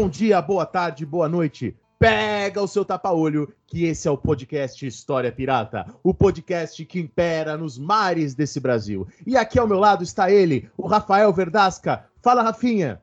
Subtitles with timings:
[0.00, 1.76] Bom dia, boa tarde, boa noite.
[1.98, 7.56] Pega o seu tapa-olho, que esse é o podcast História Pirata, o podcast que impera
[7.56, 9.08] nos mares desse Brasil.
[9.26, 12.04] E aqui ao meu lado está ele, o Rafael Verdasca.
[12.22, 13.02] Fala, Rafinha.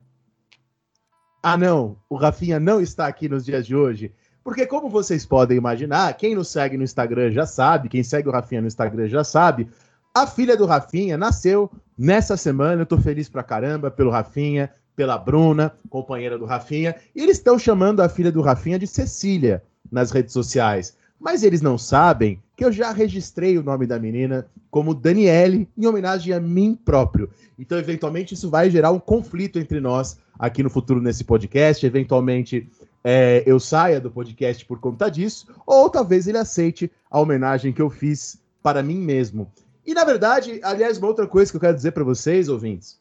[1.44, 4.13] Ah, não, o Rafinha não está aqui nos dias de hoje.
[4.41, 8.32] Porque, como vocês podem imaginar, quem nos segue no Instagram já sabe, quem segue o
[8.32, 9.68] Rafinha no Instagram já sabe,
[10.15, 12.84] a filha do Rafinha nasceu nessa semana.
[12.84, 17.60] Eu tô feliz pra caramba pelo Rafinha, pela Bruna, companheira do Rafinha, e eles estão
[17.60, 20.96] chamando a filha do Rafinha de Cecília nas redes sociais.
[21.20, 25.85] Mas eles não sabem que eu já registrei o nome da menina como Daniele, em
[25.85, 27.29] homenagem a mim próprio.
[27.57, 31.85] Então, eventualmente, isso vai gerar um conflito entre nós aqui no futuro nesse podcast.
[31.85, 32.70] Eventualmente,
[33.04, 37.82] é, eu saia do podcast por conta disso, ou talvez ele aceite a homenagem que
[37.82, 39.52] eu fiz para mim mesmo.
[39.85, 42.99] E, na verdade, aliás, uma outra coisa que eu quero dizer para vocês, ouvintes,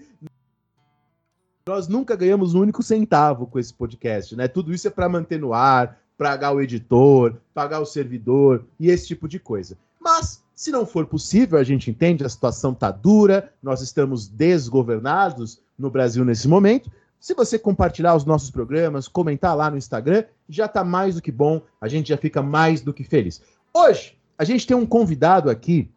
[1.66, 4.46] Nós nunca ganhamos um único centavo com esse podcast, né?
[4.46, 9.06] Tudo isso é para manter no ar, pagar o editor, pagar o servidor e esse
[9.06, 9.78] tipo de coisa.
[10.00, 15.60] Mas se não for possível, a gente entende, a situação tá dura, nós estamos desgovernados
[15.78, 16.90] no Brasil nesse momento.
[17.22, 21.30] Se você compartilhar os nossos programas, comentar lá no Instagram, já tá mais do que
[21.30, 23.40] bom, a gente já fica mais do que feliz.
[23.72, 25.88] Hoje, a gente tem um convidado aqui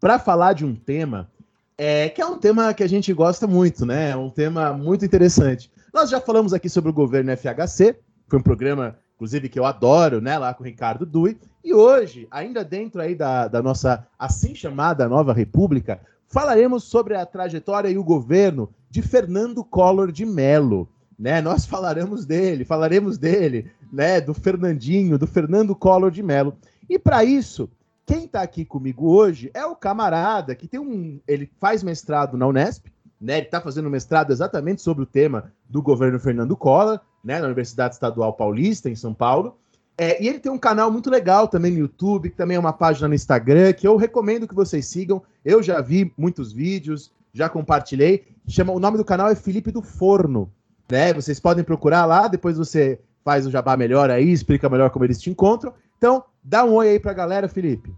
[0.00, 1.30] para falar de um tema
[1.76, 4.12] é, que é um tema que a gente gosta muito, né?
[4.12, 5.70] É um tema muito interessante.
[5.92, 10.22] Nós já falamos aqui sobre o governo FHC, foi um programa, inclusive, que eu adoro,
[10.22, 10.38] né?
[10.38, 11.38] Lá com o Ricardo Dui.
[11.62, 16.00] E hoje, ainda dentro aí da, da nossa assim chamada Nova República,
[16.32, 20.88] falaremos sobre a trajetória e o governo de Fernando Collor de Mello.
[21.18, 21.40] Né?
[21.42, 24.20] Nós falaremos dele, falaremos dele, né?
[24.20, 26.56] Do Fernandinho, do Fernando Collor de Mello.
[26.88, 27.70] E para isso,
[28.04, 31.20] quem está aqui comigo hoje é o camarada que tem um.
[31.28, 32.86] Ele faz mestrado na Unesp,
[33.20, 33.36] né?
[33.36, 37.38] Ele está fazendo mestrado exatamente sobre o tema do governo Fernando Collor, né?
[37.38, 39.58] Na Universidade Estadual Paulista, em São Paulo.
[39.96, 42.72] É, e ele tem um canal muito legal também no YouTube, que também é uma
[42.72, 45.22] página no Instagram, que eu recomendo que vocês sigam.
[45.44, 48.26] Eu já vi muitos vídeos, já compartilhei.
[48.48, 50.52] Chama, o nome do canal é Felipe do Forno.
[50.90, 51.12] Né?
[51.12, 55.20] Vocês podem procurar lá, depois você faz o jabá melhor aí, explica melhor como eles
[55.20, 55.72] te encontram.
[55.96, 57.94] Então, dá um oi aí pra galera, Felipe.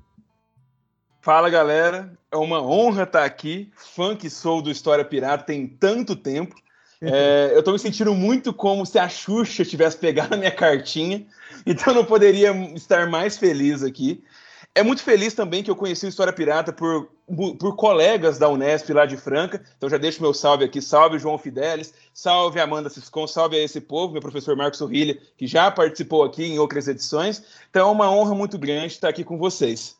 [1.21, 3.73] Fala galera, é uma honra estar aqui.
[3.75, 6.55] Fã que sou do História Pirata tem tanto tempo.
[7.07, 11.27] É, eu estou me sentindo muito como se a Xuxa tivesse pegado a minha cartinha,
[11.67, 14.23] então não poderia estar mais feliz aqui.
[14.75, 17.09] É muito feliz também que eu conheci o História Pirata por,
[17.59, 19.63] por colegas da Unesp lá de Franca.
[19.77, 20.83] Então já deixo meu salve aqui.
[20.83, 25.47] Salve João Fidelis, salve Amanda Ciscon, salve a esse povo, meu professor Marcos Sorrilha, que
[25.47, 27.45] já participou aqui em outras edições.
[27.71, 29.97] Então é uma honra muito grande estar aqui com vocês.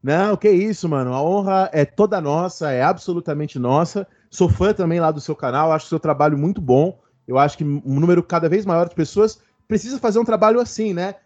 [0.00, 1.12] Não, que isso, mano.
[1.12, 4.06] A honra é toda nossa, é absolutamente nossa.
[4.30, 7.00] Sou fã também lá do seu canal, acho o seu trabalho muito bom.
[7.26, 9.40] Eu acho que um número cada vez maior de pessoas
[9.74, 11.16] precisa fazer um trabalho assim, né?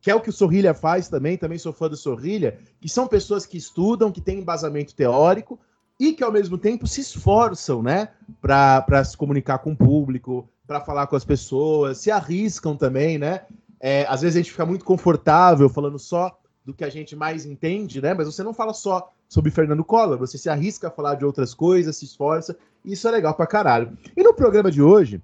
[0.00, 3.08] que é o que o Sorrilha faz também, também sou fã do Sorrilha, que são
[3.08, 5.58] pessoas que estudam, que têm embasamento teórico
[5.98, 8.10] e que ao mesmo tempo se esforçam, né,
[8.40, 13.46] para se comunicar com o público, para falar com as pessoas, se arriscam também, né?
[13.80, 17.44] É, às vezes a gente fica muito confortável falando só do que a gente mais
[17.44, 18.14] entende, né?
[18.14, 20.18] Mas você não fala só sobre Fernando Collor.
[20.18, 23.44] Você se arrisca a falar de outras coisas, se esforça, e isso é legal pra
[23.44, 23.98] caralho.
[24.16, 25.20] E no programa de hoje,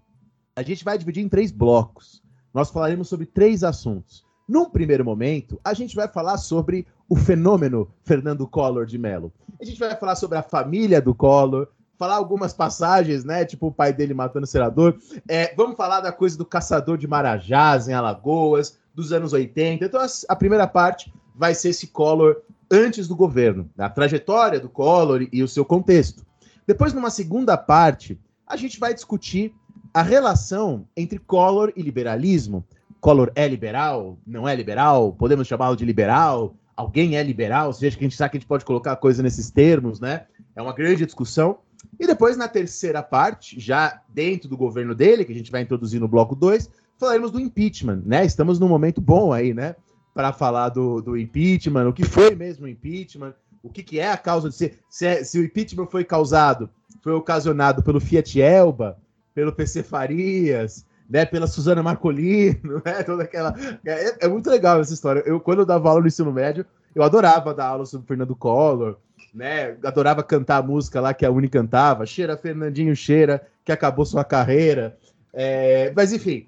[0.56, 2.20] a gente vai dividir em três blocos.
[2.52, 4.24] Nós falaremos sobre três assuntos.
[4.48, 9.32] Num primeiro momento, a gente vai falar sobre o fenômeno Fernando Collor de Mello.
[9.60, 11.68] A gente vai falar sobre a família do Collor,
[11.98, 13.44] falar algumas passagens, né?
[13.44, 14.98] Tipo o pai dele matando o senador.
[15.28, 19.84] É, vamos falar da coisa do caçador de Marajás em Alagoas, dos anos 80.
[19.84, 25.28] Então, a primeira parte vai ser esse Collor antes do governo, a trajetória do Collor
[25.32, 26.24] e o seu contexto.
[26.66, 29.54] Depois, numa segunda parte, a gente vai discutir
[29.94, 32.64] a relação entre Collor e liberalismo.
[33.00, 34.18] Collor é liberal?
[34.26, 35.12] Não é liberal?
[35.12, 36.54] Podemos chamá-lo de liberal?
[36.76, 37.72] Alguém é liberal?
[37.72, 40.26] Seja que a gente sabe que a gente pode colocar a coisa nesses termos, né?
[40.56, 41.58] É uma grande discussão.
[41.98, 46.00] E depois, na terceira parte, já dentro do governo dele, que a gente vai introduzir
[46.00, 48.24] no bloco 2, falaremos do impeachment, né?
[48.24, 49.74] Estamos num momento bom aí, né?
[50.14, 54.10] Para falar do, do impeachment, o que foi mesmo o impeachment, o que, que é
[54.10, 54.78] a causa de ser.
[54.88, 56.70] Se, é, se o impeachment foi causado,
[57.02, 58.98] foi ocasionado pelo Fiat Elba,
[59.34, 63.54] pelo PC Farias, né, pela Suzana Marcolino, né, toda aquela...
[63.84, 65.22] É, é, muito legal essa história.
[65.26, 66.64] Eu, quando eu dava aula no ensino médio,
[66.94, 68.96] eu adorava dar aula sobre Fernando Collor,
[69.34, 74.04] né, adorava cantar a música lá que a Uni cantava, Cheira Fernandinho Cheira, que acabou
[74.04, 74.96] sua carreira.
[75.32, 76.46] É, mas enfim,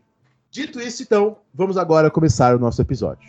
[0.50, 3.28] dito isso, então, vamos agora começar o nosso episódio.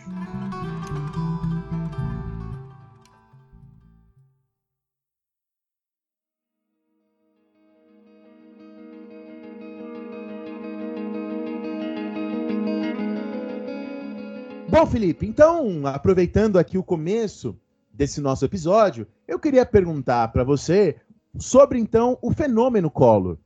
[14.77, 17.57] Bom, Felipe, então, aproveitando aqui o começo
[17.93, 20.97] desse nosso episódio, eu queria perguntar para você
[21.39, 23.37] sobre, então, o fenômeno Collor.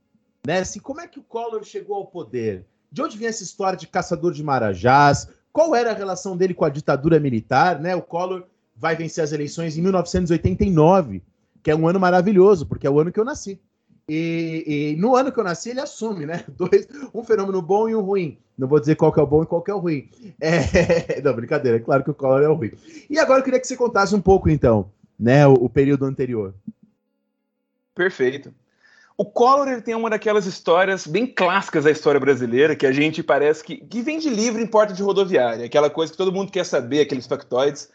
[0.44, 0.58] Né?
[0.58, 2.66] Assim, como é que o Collor chegou ao poder?
[2.90, 5.28] De onde vem essa história de caçador de marajás?
[5.52, 7.78] Qual era a relação dele com a ditadura militar?
[7.78, 7.94] Né?
[7.94, 8.42] O Collor
[8.74, 11.22] vai vencer as eleições em 1989,
[11.62, 13.60] que é um ano maravilhoso, porque é o ano que eu nasci.
[14.12, 16.44] E, e, no ano que eu nasci, ele assume, né?
[16.58, 18.36] Dois, um fenômeno bom e um ruim.
[18.58, 20.10] Não vou dizer qual que é o bom e qual que é o ruim.
[20.40, 21.22] É...
[21.22, 22.72] Não, brincadeira, é claro que o Collor é o ruim.
[23.08, 26.52] E agora eu queria que você contasse um pouco, então, né, o, o período anterior.
[27.94, 28.52] Perfeito.
[29.16, 33.22] O Collor ele tem uma daquelas histórias bem clássicas da história brasileira, que a gente
[33.22, 36.50] parece que, que vem de livro em porta de rodoviária, aquela coisa que todo mundo
[36.50, 37.88] quer saber, aqueles factoides.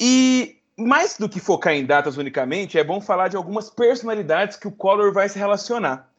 [0.00, 4.68] E mais do que focar em datas unicamente, é bom falar de algumas personalidades que
[4.68, 6.10] o Collor vai se relacionar.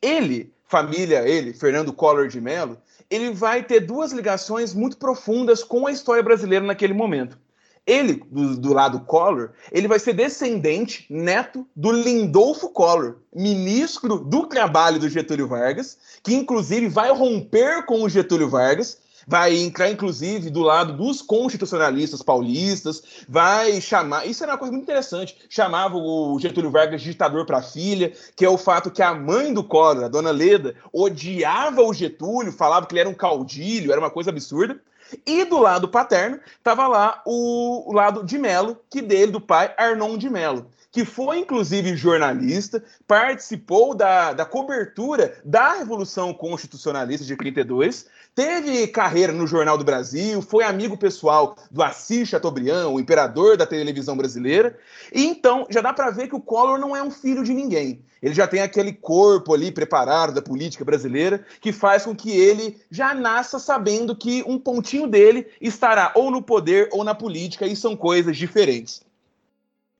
[0.00, 2.78] Ele, família, ele, Fernando Collor de Mello,
[3.10, 7.38] ele vai ter duas ligações muito profundas com a história brasileira naquele momento.
[7.86, 14.48] Ele, do, do, lado Collor, ele vai ser descendente, neto do Lindolfo Collor, ministro do
[14.48, 20.50] trabalho do Getúlio Vargas, que inclusive vai romper com o Getúlio Vargas vai entrar, inclusive,
[20.50, 24.26] do lado dos constitucionalistas paulistas, vai chamar.
[24.26, 25.36] Isso era uma coisa muito interessante.
[25.48, 29.52] Chamava o Getúlio Vargas de ditador para filha, que é o fato que a mãe
[29.52, 34.00] do Collor, a dona Leda, odiava o Getúlio, falava que ele era um caudilho, era
[34.00, 34.80] uma coisa absurda.
[35.24, 39.72] E do lado paterno, estava lá o, o, lado de Melo, que dele, do pai,
[39.76, 47.36] Arnon de Melo que foi inclusive jornalista, participou da, da cobertura da Revolução Constitucionalista de
[47.36, 53.56] 32, teve carreira no Jornal do Brasil, foi amigo pessoal do Assis Chateaubriand, o imperador
[53.56, 54.78] da televisão brasileira,
[55.10, 58.04] e então já dá para ver que o Collor não é um filho de ninguém.
[58.22, 62.78] Ele já tem aquele corpo ali preparado da política brasileira que faz com que ele
[62.90, 67.74] já nasça sabendo que um pontinho dele estará ou no poder ou na política, e
[67.74, 69.00] são coisas diferentes.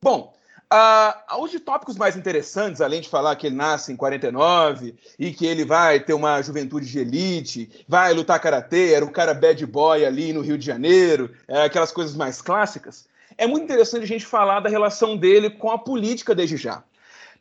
[0.03, 0.36] Bom,
[0.73, 5.33] Uh, os de tópicos mais interessantes, além de falar que ele nasce em 49 e
[5.33, 9.65] que ele vai ter uma juventude de elite, vai lutar karatê, era um cara bad
[9.65, 13.07] boy ali no Rio de Janeiro, é, aquelas coisas mais clássicas,
[13.39, 16.83] é muito interessante a gente falar da relação dele com a política desde já.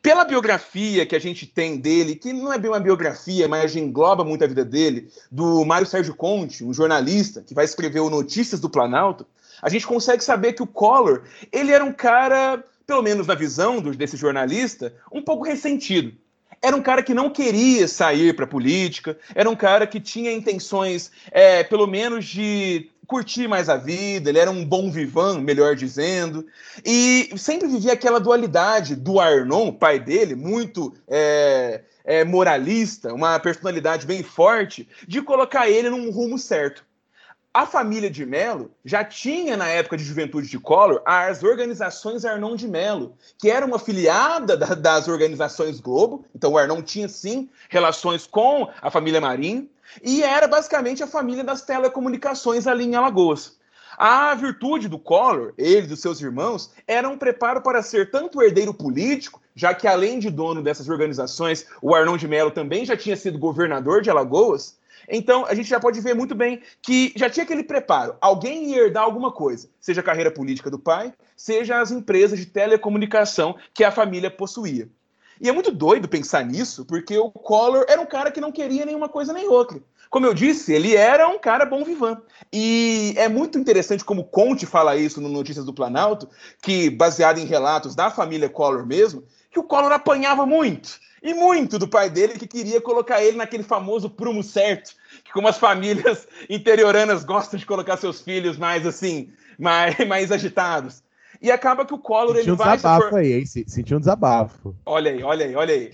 [0.00, 4.22] Pela biografia que a gente tem dele, que não é bem uma biografia, mas engloba
[4.22, 8.60] muito a vida dele, do Mário Sérgio Conte, um jornalista que vai escrever o Notícias
[8.60, 9.26] do Planalto,
[9.60, 13.80] a gente consegue saber que o Collor, ele era um cara pelo menos na visão
[13.80, 16.12] do, desse jornalista, um pouco ressentido.
[16.62, 20.32] Era um cara que não queria sair para a política, era um cara que tinha
[20.32, 25.76] intenções, é, pelo menos, de curtir mais a vida, ele era um bom vivan, melhor
[25.76, 26.46] dizendo,
[26.84, 34.06] e sempre vivia aquela dualidade do Arnon, pai dele, muito é, é, moralista, uma personalidade
[34.06, 36.84] bem forte, de colocar ele num rumo certo.
[37.56, 42.54] A família de Mello já tinha, na época de juventude de Collor, as organizações Arnon
[42.54, 46.26] de Mello, que era uma filiada da, das organizações Globo.
[46.34, 49.66] Então, o Arnon tinha, sim, relações com a família Marinho.
[50.02, 53.56] E era basicamente a família das telecomunicações ali em Alagoas.
[53.96, 58.42] A virtude do Collor, ele e dos seus irmãos, era um preparo para ser tanto
[58.42, 62.96] herdeiro político, já que além de dono dessas organizações, o Arnon de Mello também já
[62.96, 64.76] tinha sido governador de Alagoas.
[65.08, 68.16] Então, a gente já pode ver muito bem que já tinha aquele preparo.
[68.20, 72.46] Alguém ia herdar alguma coisa, seja a carreira política do pai, seja as empresas de
[72.46, 74.88] telecomunicação que a família possuía.
[75.40, 78.84] E é muito doido pensar nisso, porque o Collor era um cara que não queria
[78.84, 79.80] nenhuma coisa nem outra.
[80.08, 82.20] Como eu disse, ele era um cara bom vivan.
[82.52, 86.28] E é muito interessante como Conte fala isso no Notícias do Planalto,
[86.62, 89.24] que baseado em relatos da família Collor mesmo,
[89.56, 91.00] que o Collor apanhava muito.
[91.22, 94.94] E muito do pai dele que queria colocar ele naquele famoso prumo certo,
[95.24, 101.02] que como as famílias interioranas gostam de colocar seus filhos mais assim, mais, mais agitados.
[101.40, 103.18] E acaba que o Collor Sentiu ele um vai desabafo for...
[103.18, 103.46] aí, hein?
[103.46, 104.76] Se- Sentiu um desabafo.
[104.84, 105.92] Olha aí, olha aí, olha aí.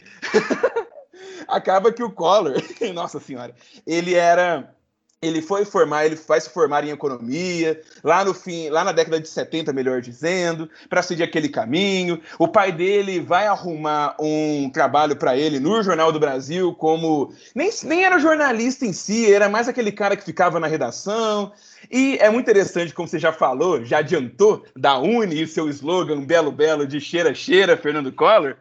[1.47, 2.55] Acaba que o Collor,
[2.93, 3.55] nossa senhora,
[3.87, 4.75] ele era.
[5.23, 9.21] Ele foi formar, ele vai se formar em economia, lá no fim, lá na década
[9.21, 12.21] de 70, melhor dizendo, para seguir aquele caminho.
[12.41, 17.33] O pai dele vai arrumar um trabalho para ele no Jornal do Brasil, como.
[17.55, 21.53] Nem, nem era jornalista em si, era mais aquele cara que ficava na redação.
[21.89, 26.21] E é muito interessante, como você já falou, já adiantou, da Uni e seu slogan
[26.23, 28.57] belo belo de cheira cheira, Fernando Collor,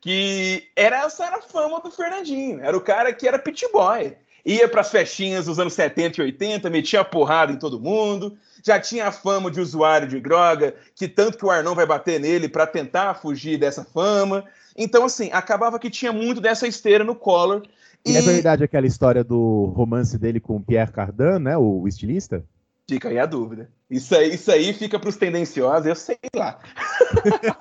[0.00, 2.60] que era essa era a fama do Fernandinho.
[2.60, 4.16] Era o cara que era pit boy.
[4.46, 8.38] Ia para as festinhas dos anos 70 e 80, metia porrada em todo mundo.
[8.64, 12.20] Já tinha a fama de usuário de droga, que tanto que o Arnon vai bater
[12.20, 14.44] nele para tentar fugir dessa fama.
[14.76, 17.62] Então, assim, acabava que tinha muito dessa esteira no Collor.
[18.04, 21.56] E é verdade aquela história do romance dele com o Pierre Cardin, né?
[21.56, 22.44] O estilista?
[22.88, 23.68] Fica aí a dúvida.
[23.90, 26.58] Isso aí, isso aí fica para os tendenciosos, eu sei lá.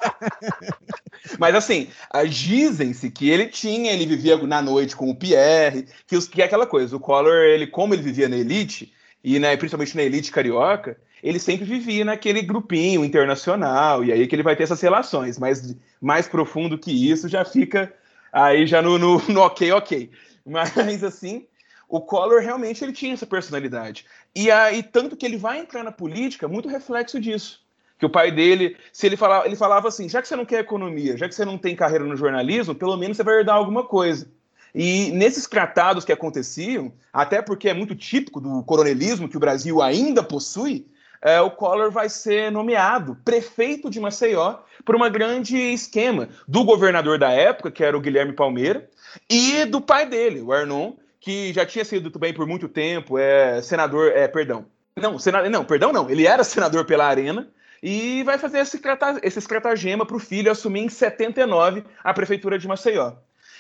[1.39, 1.89] Mas assim,
[2.29, 6.45] dizem-se que ele tinha, ele vivia na noite com o Pierre, que, os, que é
[6.45, 10.31] aquela coisa, o Collor, ele, como ele vivia na elite, e né, principalmente na elite
[10.31, 15.39] carioca, ele sempre vivia naquele grupinho internacional, e aí que ele vai ter essas relações,
[15.39, 17.91] mas mais profundo que isso já fica
[18.31, 20.11] aí já no, no, no ok, ok.
[20.45, 21.47] Mas assim,
[21.87, 24.05] o Collor realmente ele tinha essa personalidade.
[24.35, 27.63] E aí, tanto que ele vai entrar na política, muito reflexo disso.
[27.97, 30.59] Que o pai dele, se ele falava, ele falava assim: já que você não quer
[30.59, 33.85] economia, já que você não tem carreira no jornalismo, pelo menos você vai herdar alguma
[33.85, 34.27] coisa.
[34.73, 39.81] E nesses tratados que aconteciam, até porque é muito típico do coronelismo que o Brasil
[39.81, 40.85] ainda possui,
[41.21, 47.17] é, o Collor vai ser nomeado prefeito de Maceió por uma grande esquema do governador
[47.17, 48.89] da época, que era o Guilherme Palmeira,
[49.29, 50.93] e do pai dele, o Arnon,
[51.25, 55.65] que já tinha sido também por muito tempo é, senador, é, perdão, não, senador, não,
[55.65, 57.49] perdão não, ele era senador pela Arena
[57.81, 58.79] e vai fazer esse,
[59.23, 63.13] esse estratagema para o filho assumir em 79 a prefeitura de Maceió.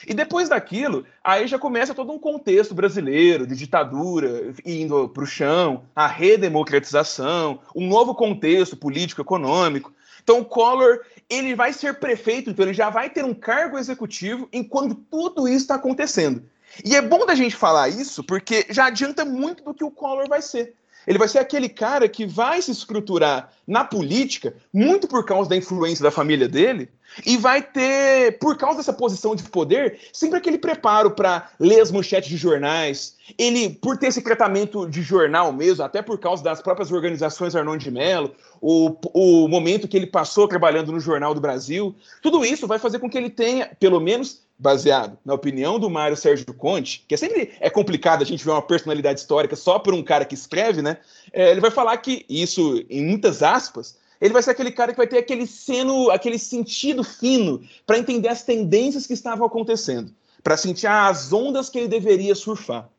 [0.07, 5.27] E depois daquilo, aí já começa todo um contexto brasileiro de ditadura indo para o
[5.27, 9.91] chão, a redemocratização, um novo contexto político-econômico.
[10.23, 14.47] Então, o Collor ele vai ser prefeito, então ele já vai ter um cargo executivo
[14.53, 16.43] enquanto tudo isso está acontecendo.
[16.83, 20.27] E é bom da gente falar isso porque já adianta muito do que o Collor
[20.27, 20.73] vai ser.
[21.07, 25.55] Ele vai ser aquele cara que vai se estruturar na política, muito por causa da
[25.55, 26.89] influência da família dele,
[27.25, 31.91] e vai ter, por causa dessa posição de poder, sempre aquele preparo para ler as
[31.91, 33.15] manchetes de jornais.
[33.37, 37.77] Ele, por ter esse tratamento de jornal mesmo, até por causa das próprias organizações Arnon
[37.77, 42.67] de Mello, o, o momento que ele passou trabalhando no Jornal do Brasil, tudo isso
[42.67, 47.03] vai fazer com que ele tenha, pelo menos baseado na opinião do Mário Sérgio Conte,
[47.07, 50.25] que é sempre é complicado a gente ver uma personalidade histórica só por um cara
[50.25, 50.97] que escreve, né?
[51.33, 54.97] É, ele vai falar que isso, em muitas aspas, ele vai ser aquele cara que
[54.97, 60.57] vai ter aquele seno, aquele sentido fino para entender as tendências que estavam acontecendo, para
[60.57, 62.89] sentir as ondas que ele deveria surfar.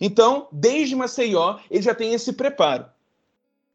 [0.00, 2.86] Então, desde Maceió, ele já tem esse preparo.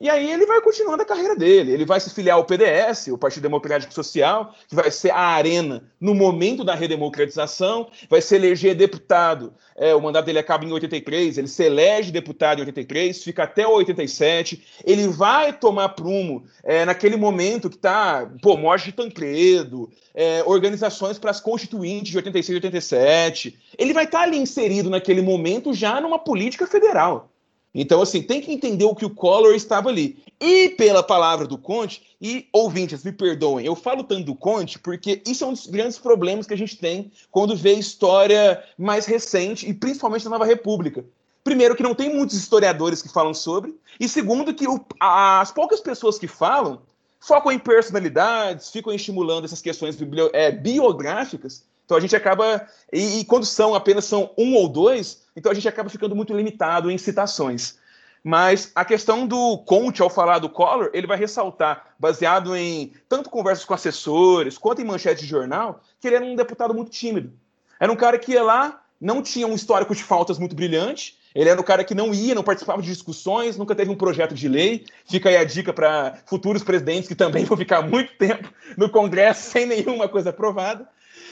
[0.02, 1.74] E aí ele vai continuando a carreira dele.
[1.74, 5.84] Ele vai se filiar ao PDS, o Partido Democrático Social, que vai ser a arena
[6.00, 9.54] no momento da redemocratização, vai se eleger deputado.
[9.76, 13.68] É, o mandato dele acaba em 83, ele se elege deputado em 83, fica até
[13.68, 14.64] 87.
[14.86, 21.20] Ele vai tomar prumo é, naquele momento que está, pô, morte de Tancredo, é, organizações
[21.20, 23.60] para as constituintes de 86 e 87.
[23.78, 27.30] Ele vai estar tá ali inserido naquele momento já numa política federal.
[27.74, 30.24] Então, assim, tem que entender o que o Collor estava ali.
[30.40, 35.22] E pela palavra do Conte, e ouvintes, me perdoem, eu falo tanto do Conte porque
[35.28, 39.70] isso é um dos grandes problemas que a gente tem quando vê história mais recente,
[39.70, 41.06] e principalmente da Nova República.
[41.44, 45.80] Primeiro, que não tem muitos historiadores que falam sobre, e segundo, que o, as poucas
[45.80, 46.82] pessoas que falam
[47.20, 49.98] focam em personalidades, ficam estimulando essas questões
[50.34, 51.66] é, biográficas.
[51.86, 52.68] Então a gente acaba.
[52.94, 56.36] E, e, quando são apenas são um ou dois, então a gente acaba ficando muito
[56.36, 57.80] limitado em citações.
[58.22, 63.30] Mas a questão do Conte, ao falar do Collor, ele vai ressaltar, baseado em tanto
[63.30, 67.32] conversas com assessores, quanto em manchete de jornal, que ele era um deputado muito tímido.
[67.80, 71.50] Era um cara que ia lá, não tinha um histórico de faltas muito brilhante, ele
[71.50, 74.50] era um cara que não ia, não participava de discussões, nunca teve um projeto de
[74.50, 74.86] lei.
[75.06, 79.44] Fica aí a dica para futuros presidentes que também vão ficar muito tempo no Congresso
[79.52, 80.90] sem nenhuma coisa aprovada.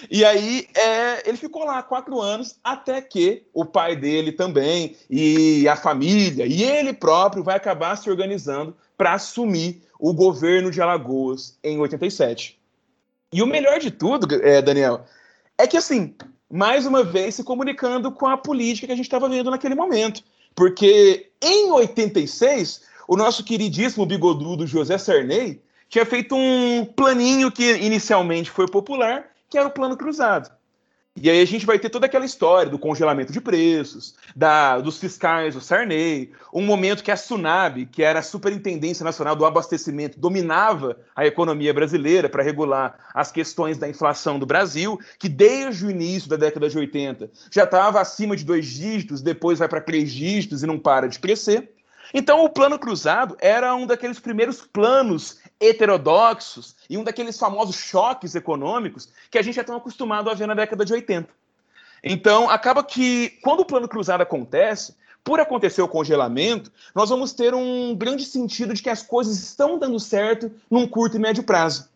[0.10, 5.68] E aí é, ele ficou lá quatro anos até que o pai dele também e
[5.68, 11.58] a família e ele próprio vai acabar se organizando para assumir o governo de Alagoas
[11.63, 12.60] em 87.
[13.34, 15.06] E o melhor de tudo, é, Daniel,
[15.58, 16.16] é que assim
[16.50, 20.24] mais uma vez se comunicando com a política que a gente estava vendo naquele momento.
[20.56, 28.50] Porque em 86, o nosso queridíssimo bigodudo José Sarney tinha feito um planinho que inicialmente
[28.50, 30.51] foi popular, que era o Plano Cruzado.
[31.20, 35.00] E aí a gente vai ter toda aquela história do congelamento de preços, da, dos
[35.00, 40.20] fiscais do Sarney, um momento que a Sunab, que era a Superintendência Nacional do Abastecimento,
[40.20, 45.89] dominava a economia brasileira para regular as questões da inflação do Brasil, que desde o
[45.89, 50.12] início da década de 80 já estava acima de dois dígitos, depois vai para três
[50.12, 51.72] dígitos e não para de crescer.
[52.13, 58.36] Então, o plano cruzado era um daqueles primeiros planos heterodoxos e um daqueles famosos choques
[58.36, 61.30] econômicos que a gente é tão acostumado a ver na década de 80.
[62.04, 67.54] Então, acaba que quando o plano cruzado acontece, por acontecer o congelamento, nós vamos ter
[67.54, 71.90] um grande sentido de que as coisas estão dando certo num curto e médio prazo.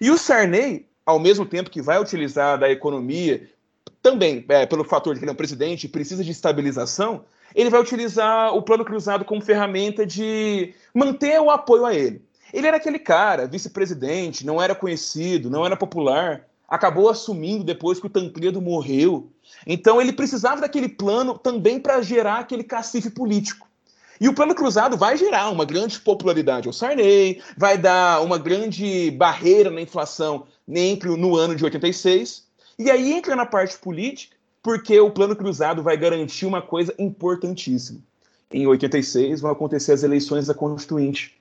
[0.00, 3.50] E o Sarney, ao mesmo tempo que vai utilizar da economia,
[4.02, 7.80] também é, pelo fator de que ele é um presidente precisa de estabilização, ele vai
[7.80, 12.22] utilizar o plano cruzado como ferramenta de manter o apoio a ele.
[12.52, 18.06] Ele era aquele cara, vice-presidente, não era conhecido, não era popular, acabou assumindo depois que
[18.06, 19.30] o Tancredo morreu.
[19.66, 23.66] Então ele precisava daquele plano também para gerar aquele cacife político.
[24.20, 29.10] E o plano cruzado vai gerar uma grande popularidade ao Sarney, vai dar uma grande
[29.10, 32.44] barreira na inflação entre no ano de 86.
[32.78, 38.00] E aí entra na parte política, porque o plano cruzado vai garantir uma coisa importantíssima.
[38.50, 41.36] Em 86 vão acontecer as eleições da Constituinte.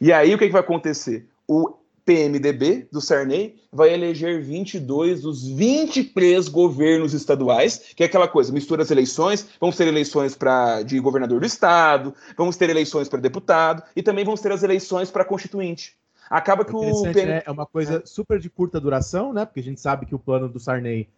[0.00, 1.28] E aí o que, que vai acontecer?
[1.46, 8.52] O PMDB do Sarney vai eleger 22 dos 23 governos estaduais, que é aquela coisa,
[8.52, 13.20] mistura as eleições, vamos ter eleições para de governador do estado, vamos ter eleições para
[13.20, 15.96] deputado e também vamos ter as eleições para constituinte.
[16.28, 17.26] Acaba que o PM...
[17.26, 17.42] né?
[17.44, 19.44] é uma coisa super de curta duração, né?
[19.44, 21.08] Porque a gente sabe que o plano do Sarney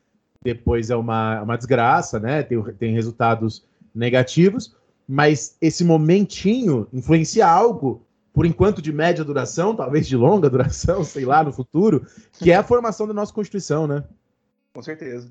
[0.43, 2.43] depois é uma, uma desgraça, né?
[2.43, 3.65] Tem, tem resultados
[3.95, 4.75] negativos,
[5.07, 11.25] mas esse momentinho influencia algo por enquanto de média duração, talvez de longa duração, sei
[11.25, 14.05] lá, no futuro, que é a formação da nossa Constituição, né?
[14.73, 15.31] Com certeza.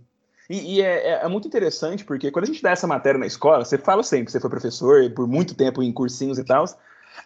[0.50, 3.26] E, e é, é, é, muito interessante, porque quando a gente dá essa matéria na
[3.26, 6.66] escola, você fala sempre, você foi professor por muito tempo em cursinhos e tal,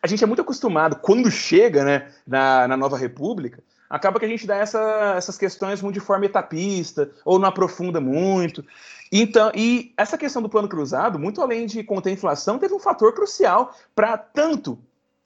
[0.02, 4.30] a gente é muito acostumado, quando chega né, na, na nova república, acaba que a
[4.30, 8.64] gente dá essa, essas questões de forma etapista, ou não aprofunda muito.
[9.12, 12.80] Então, e essa questão do plano cruzado, muito além de conter a inflação, teve um
[12.80, 14.78] fator crucial para tanto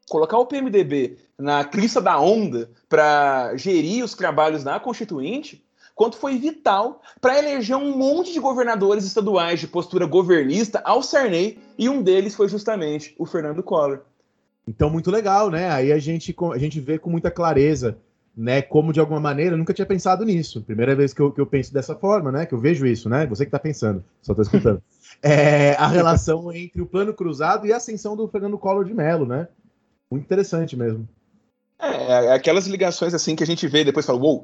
[0.10, 5.63] colocar o PMDB na crista da onda para gerir os trabalhos na Constituinte,
[5.95, 11.60] quanto foi vital para eleger um monte de governadores estaduais de postura governista ao Sarney,
[11.78, 14.02] e um deles foi justamente o Fernando Collor.
[14.67, 15.69] Então, muito legal, né?
[15.72, 17.98] Aí a gente, a gente vê com muita clareza,
[18.36, 18.62] né?
[18.62, 20.62] Como de alguma maneira, eu nunca tinha pensado nisso.
[20.62, 22.45] Primeira vez que eu, que eu penso dessa forma, né?
[22.45, 23.26] Que eu vejo isso, né?
[23.28, 24.82] Você que está pensando, só está escutando.
[25.22, 29.26] é, a relação entre o plano cruzado e a ascensão do Fernando Collor de Mello,
[29.26, 29.48] né?
[30.12, 31.08] Muito interessante mesmo.
[31.82, 34.43] É, é, aquelas ligações assim que a gente vê e depois fala, uou!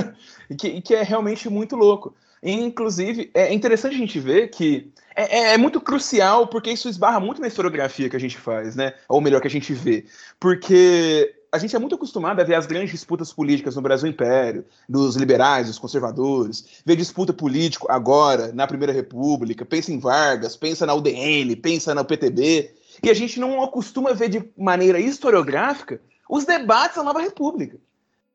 [0.50, 2.14] e, que, que é realmente muito louco.
[2.42, 6.88] E, inclusive, é interessante a gente ver que é, é, é, muito crucial porque isso
[6.88, 8.92] esbarra muito na historiografia que a gente faz, né?
[9.08, 10.04] Ou melhor, que a gente vê.
[10.38, 14.64] Porque a gente é muito acostumado a ver as grandes disputas políticas no Brasil Império,
[14.86, 20.84] dos liberais, dos conservadores, ver disputa política agora, na Primeira República, pensa em Vargas, pensa
[20.84, 22.74] na UDN, pensa na PTB.
[23.02, 27.78] E a gente não costuma ver de maneira historiográfica os debates da Nova República.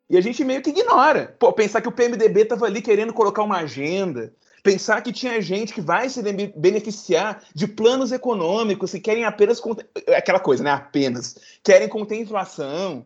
[0.10, 1.36] E a gente meio que ignora.
[1.38, 5.74] Pô, pensar que o PMDB estava ali querendo colocar uma agenda, pensar que tinha gente
[5.74, 6.22] que vai se
[6.56, 9.88] beneficiar de planos econômicos e querem apenas conter...
[10.08, 10.72] aquela coisa, né?
[10.72, 13.06] Apenas querem conter inflação.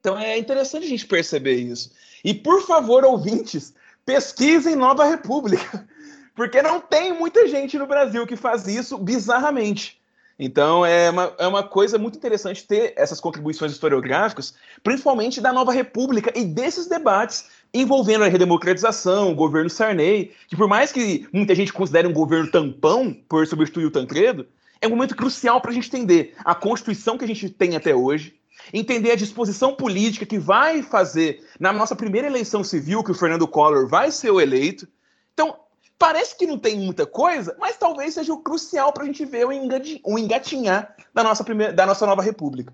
[0.00, 1.92] Então é interessante a gente perceber isso.
[2.24, 3.74] E por favor, ouvintes,
[4.04, 5.86] pesquisem Nova República,
[6.34, 9.99] porque não tem muita gente no Brasil que faz isso bizarramente.
[10.42, 15.70] Então é uma, é uma coisa muito interessante ter essas contribuições historiográficas, principalmente da Nova
[15.70, 21.54] República e desses debates envolvendo a redemocratização, o governo Sarney, que por mais que muita
[21.54, 24.46] gente considere um governo tampão por substituir o Tancredo,
[24.80, 27.94] é um momento crucial para a gente entender a Constituição que a gente tem até
[27.94, 28.34] hoje,
[28.72, 33.46] entender a disposição política que vai fazer na nossa primeira eleição civil, que o Fernando
[33.46, 34.88] Collor vai ser o eleito.
[35.34, 35.54] Então,
[36.00, 39.46] parece que não tem muita coisa, mas talvez seja o crucial para a gente ver
[39.46, 42.72] o engatinhar da nossa, primeira, da nossa nova república.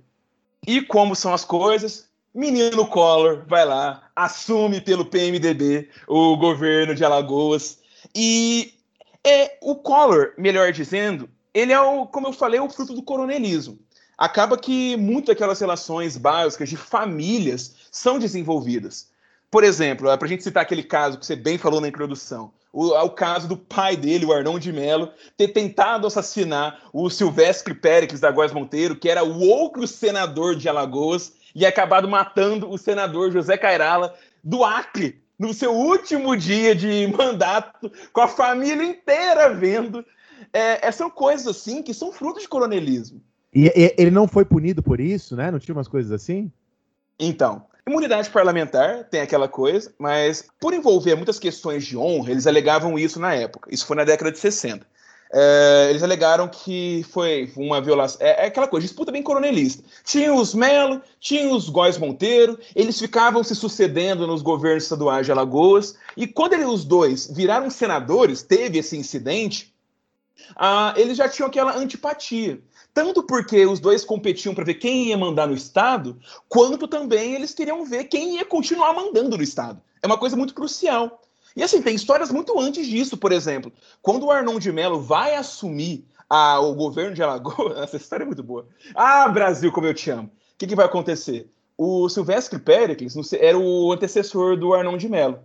[0.65, 7.05] E como são as coisas, menino Collor vai lá, assume pelo PMDB o governo de
[7.05, 7.81] Alagoas.
[8.15, 8.73] E
[9.25, 13.77] é o Collor, melhor dizendo, ele é, o, como eu falei, o fruto do coronelismo.
[14.17, 19.11] Acaba que muitas daquelas relações básicas de famílias são desenvolvidas.
[19.51, 22.53] Por exemplo, é para a gente citar aquele caso que você bem falou na introdução,
[22.77, 27.73] o, o caso do pai dele, o Arnão de Mello, ter tentado assassinar o Silvestre
[27.73, 32.77] Péricles da Góes Monteiro, que era o outro senador de Alagoas, e acabado matando o
[32.77, 39.55] senador José Cairala do Acre, no seu último dia de mandato, com a família inteira
[39.55, 40.05] vendo.
[40.53, 43.23] É, é são coisas assim que são frutos de coronelismo.
[43.55, 45.51] E, e, ele não foi punido por isso, né?
[45.51, 46.53] Não tinha umas coisas assim?
[47.19, 52.99] Então, Imunidade parlamentar tem aquela coisa, mas por envolver muitas questões de honra, eles alegavam
[52.99, 53.72] isso na época.
[53.72, 54.85] Isso foi na década de 60.
[55.33, 58.18] É, eles alegaram que foi uma violação.
[58.20, 59.85] É, é, aquela coisa, disputa bem coronelista.
[60.05, 65.31] Tinha os Melo, tinha os Góis Monteiro, eles ficavam se sucedendo nos governos estaduais de
[65.31, 69.72] Alagoas, e quando eles, os dois viraram senadores, teve esse incidente,
[70.57, 72.61] ah, eles já tinham aquela antipatia.
[72.96, 77.52] Tanto porque os dois competiam para ver quem ia mandar no Estado, quanto também eles
[77.52, 79.82] queriam ver quem ia continuar mandando no Estado.
[80.00, 81.20] É uma coisa muito crucial.
[81.54, 83.70] E assim, tem histórias muito antes disso, por exemplo.
[84.00, 88.26] Quando o Arnon de Mello vai assumir a, o governo de Alagoas, essa história é
[88.26, 88.66] muito boa.
[88.94, 90.28] Ah, Brasil, como eu te amo.
[90.28, 91.50] O que, que vai acontecer?
[91.76, 95.38] O Silvestre Péricles era o antecessor do Arnon de Mello.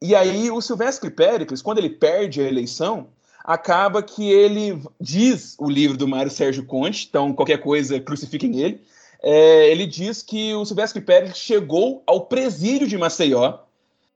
[0.00, 3.08] E aí, o Silvestre Péricles, quando ele perde a eleição,
[3.46, 8.82] acaba que ele diz o livro do Mário Sérgio Conte, então qualquer coisa crucifiquem ele.
[9.22, 13.60] É, ele diz que o Silvestre Pérez chegou ao presídio de Maceió,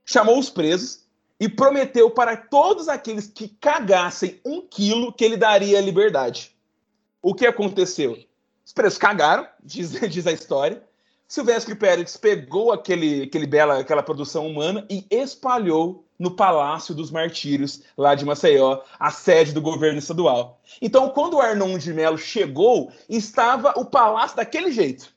[0.05, 1.05] chamou os presos
[1.39, 6.51] e prometeu para todos aqueles que cagassem um quilo que ele daria liberdade.
[7.23, 8.19] O que aconteceu?
[8.67, 10.83] Os presos cagaram, diz, diz a história.
[11.31, 17.85] Silvestre Pérez pegou aquele, aquele bela, aquela produção humana e espalhou no Palácio dos Martírios,
[17.97, 20.61] lá de Maceió, a sede do governo estadual.
[20.83, 25.15] Então, quando o Arnon de Mello chegou, estava o palácio daquele jeito.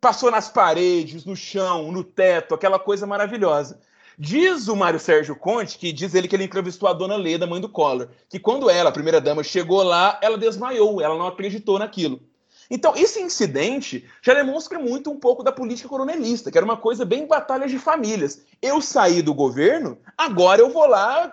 [0.00, 3.80] Passou nas paredes, no chão, no teto, aquela coisa maravilhosa.
[4.18, 7.60] Diz o Mário Sérgio Conte, que diz ele que ele entrevistou a dona Leda, mãe
[7.60, 11.78] do Collor, que quando ela, a primeira dama, chegou lá, ela desmaiou, ela não acreditou
[11.78, 12.27] naquilo.
[12.70, 17.04] Então, esse incidente já demonstra muito um pouco da política coronelista, que era uma coisa
[17.04, 18.42] bem batalha de famílias.
[18.60, 21.32] Eu saí do governo, agora eu vou lá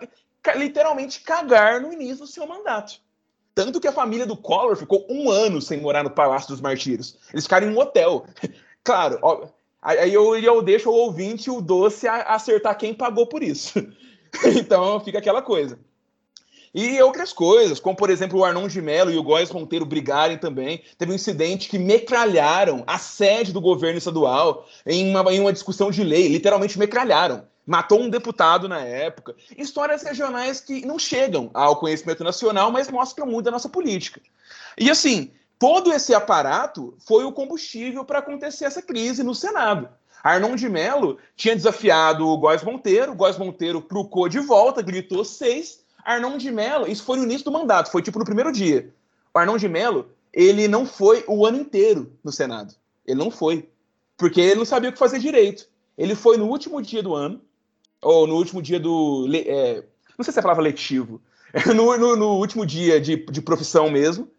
[0.55, 3.01] literalmente cagar no início do seu mandato.
[3.53, 7.17] Tanto que a família do Collor ficou um ano sem morar no Palácio dos Martírios.
[7.31, 8.25] Eles ficaram em um hotel.
[8.87, 9.47] Claro, ó,
[9.81, 13.73] aí eu, eu deixo o ouvinte o doce a acertar quem pagou por isso.
[14.59, 15.79] então fica aquela coisa.
[16.77, 20.37] E outras coisas, como por exemplo o Arnon de Mello e o Góes Monteiro brigarem
[20.37, 20.83] também.
[20.97, 25.89] Teve um incidente que metralharam a sede do governo estadual em uma, em uma discussão
[25.89, 27.45] de lei, literalmente metralharam.
[27.65, 29.37] Matou um deputado na época.
[29.57, 34.19] Histórias regionais que não chegam ao conhecimento nacional, mas mostram muito da nossa política.
[34.77, 39.87] E assim, todo esse aparato foi o combustível para acontecer essa crise no Senado.
[40.21, 45.23] Arnon de Mello tinha desafiado o Góes Monteiro, o Góes Monteiro trucou de volta, gritou
[45.23, 48.93] seis, Arnon de Mello, isso foi no início do mandato, foi tipo no primeiro dia.
[49.33, 52.75] O Arnon de Mello, ele não foi o ano inteiro no Senado.
[53.05, 53.67] Ele não foi.
[54.15, 55.67] Porque ele não sabia o que fazer direito.
[55.97, 57.41] Ele foi no último dia do ano,
[58.01, 59.27] ou no último dia do.
[59.33, 59.83] É,
[60.17, 61.21] não sei se é a palavra letivo.
[61.73, 64.29] No, no, no último dia de, de profissão mesmo.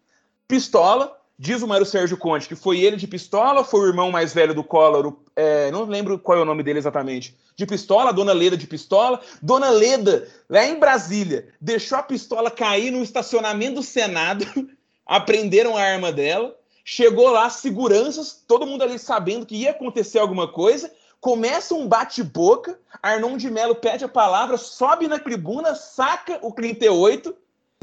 [0.46, 4.32] Pistola, Diz o Mário Sérgio Conte que foi ele de pistola, foi o irmão mais
[4.32, 8.32] velho do Collor, é, não lembro qual é o nome dele exatamente, de pistola, Dona
[8.32, 9.20] Leda de pistola.
[9.42, 14.44] Dona Leda, lá em Brasília, deixou a pistola cair no estacionamento do Senado,
[15.06, 20.48] aprenderam a arma dela, chegou lá, seguranças, todo mundo ali sabendo que ia acontecer alguma
[20.48, 26.52] coisa, começa um bate-boca, Arnon de Mello pede a palavra, sobe na tribuna, saca o
[26.52, 27.36] 38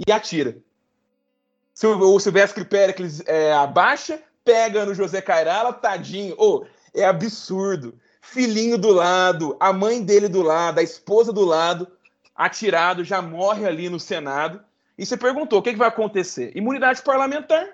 [0.08, 0.58] e atira
[1.82, 6.36] o Silvestre Péricles é, abaixa, pega no José Cairala, tadinho.
[6.38, 7.96] Oh, é absurdo.
[8.22, 11.88] Filhinho do lado, a mãe dele do lado, a esposa do lado,
[12.36, 14.62] atirado, já morre ali no Senado.
[14.98, 16.52] E você perguntou, o que, que vai acontecer?
[16.56, 17.68] Imunidade parlamentar.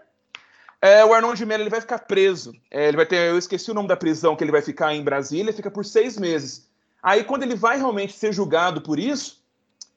[0.82, 2.56] É, o Arnon de Mello ele vai ficar preso.
[2.72, 5.04] É, ele vai ter, eu esqueci o nome da prisão que ele vai ficar em
[5.04, 6.68] Brasília, fica por seis meses.
[7.04, 9.44] Aí, quando ele vai realmente ser julgado por isso,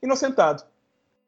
[0.03, 0.65] inocentado.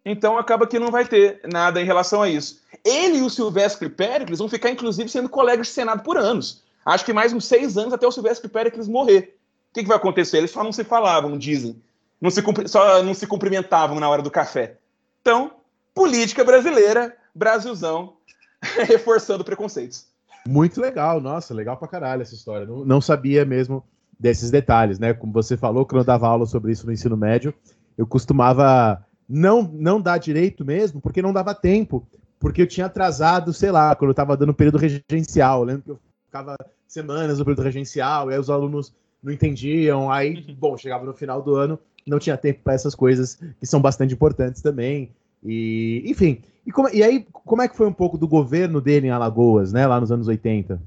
[0.04, 2.61] Então acaba que não vai ter nada em relação a isso.
[2.85, 6.62] Ele e o Silvestre Péricles vão ficar, inclusive, sendo colegas de Senado por anos.
[6.85, 9.37] Acho que mais uns seis anos até o Silvestre Péricles morrer.
[9.70, 10.38] O que, que vai acontecer?
[10.38, 11.83] Eles só não se falavam, dizem.
[12.20, 14.79] Não se, só não se cumprimentavam na hora do café.
[15.20, 15.53] Então,
[15.94, 18.16] política brasileira, Brasilzão,
[18.87, 20.07] reforçando preconceitos.
[20.47, 22.66] Muito legal, nossa, legal pra caralho essa história.
[22.66, 23.83] Não, não sabia mesmo
[24.18, 25.14] desses detalhes, né?
[25.14, 27.55] Como você falou, quando eu dava aula sobre isso no ensino médio,
[27.97, 32.07] eu costumava não, não dar direito mesmo, porque não dava tempo,
[32.38, 35.61] porque eu tinha atrasado, sei lá, quando eu estava dando período regencial.
[35.61, 35.99] Eu lembro que eu
[36.35, 36.57] ficava
[36.88, 38.92] semanas no período regencial, e aí os alunos
[39.23, 40.57] não entendiam, aí, uhum.
[40.59, 44.12] bom, chegava no final do ano, não tinha tempo para essas coisas que são bastante
[44.12, 45.12] importantes também.
[45.42, 49.07] E, enfim, e, como, e aí, como é que foi um pouco do governo dele
[49.07, 50.83] em Alagoas, né, lá nos anos 80?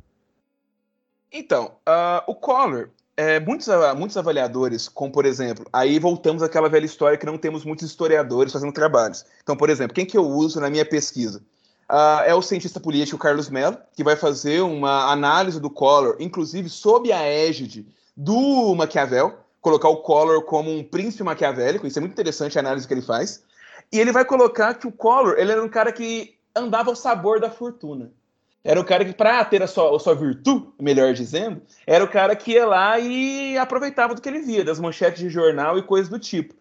[1.32, 6.86] Então, uh, o Collor, é, muitos, muitos avaliadores, como por exemplo, aí voltamos àquela velha
[6.86, 9.26] história que não temos muitos historiadores fazendo trabalhos.
[9.42, 11.42] Então, por exemplo, quem que eu uso na minha pesquisa?
[11.90, 16.68] Uh, é o cientista político Carlos Mello, que vai fazer uma análise do Collor, inclusive
[16.68, 22.14] sob a égide do Maquiavel, colocar o Collor como um príncipe maquiavélico, isso é muito
[22.14, 23.44] interessante a análise que ele faz.
[23.92, 27.40] E ele vai colocar que o Collor ele era um cara que andava ao sabor
[27.40, 28.12] da fortuna.
[28.64, 32.08] Era o cara que, para ter a sua, a sua virtude, melhor dizendo, era o
[32.08, 35.84] cara que ia lá e aproveitava do que ele via, das manchetes de jornal e
[35.84, 36.54] coisas do tipo.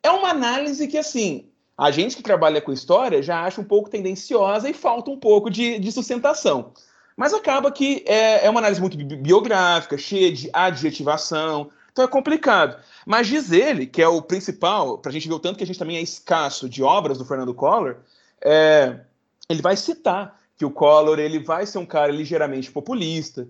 [0.00, 3.88] É uma análise que, assim, a gente que trabalha com história já acha um pouco
[3.88, 6.72] tendenciosa e falta um pouco de, de sustentação.
[7.16, 12.76] Mas acaba que é, é uma análise muito biográfica, cheia de adjetivação, então é complicado.
[13.06, 15.66] Mas diz ele, que é o principal, para a gente ver o tanto que a
[15.66, 17.96] gente também é escasso de obras do Fernando Collor,
[18.44, 19.00] é,
[19.48, 23.46] ele vai citar que o Collor ele vai ser um cara ligeiramente populista,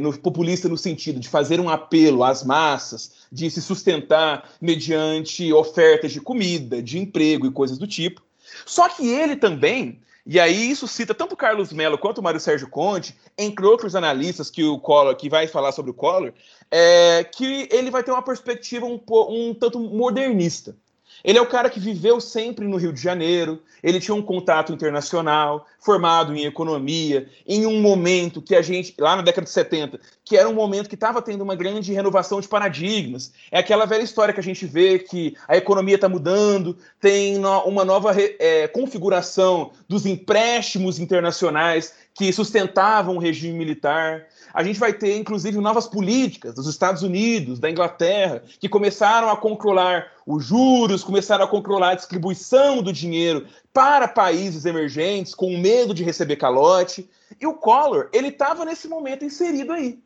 [0.00, 6.10] no, populista no sentido de fazer um apelo às massas, de se sustentar mediante ofertas
[6.10, 8.20] de comida, de emprego e coisas do tipo.
[8.66, 12.40] Só que ele também, e aí isso cita tanto o Carlos Mello quanto o Mário
[12.40, 16.32] Sérgio Conte, entre outros analistas que o Collor, que vai falar sobre o Collor,
[16.72, 20.74] é, que ele vai ter uma perspectiva um, um tanto modernista.
[21.24, 24.72] Ele é o cara que viveu sempre no Rio de Janeiro, ele tinha um contato
[24.72, 30.00] internacional, formado em economia, em um momento que a gente, lá na década de 70,
[30.24, 33.32] que era um momento que estava tendo uma grande renovação de paradigmas.
[33.50, 37.84] É aquela velha história que a gente vê que a economia está mudando, tem uma
[37.84, 44.26] nova é, configuração dos empréstimos internacionais que sustentavam o regime militar.
[44.52, 49.36] A gente vai ter, inclusive, novas políticas dos Estados Unidos, da Inglaterra, que começaram a
[49.36, 55.92] controlar os juros, começaram a controlar a distribuição do dinheiro para países emergentes, com medo
[55.92, 57.08] de receber calote.
[57.40, 59.98] E o Collor, ele estava nesse momento inserido aí.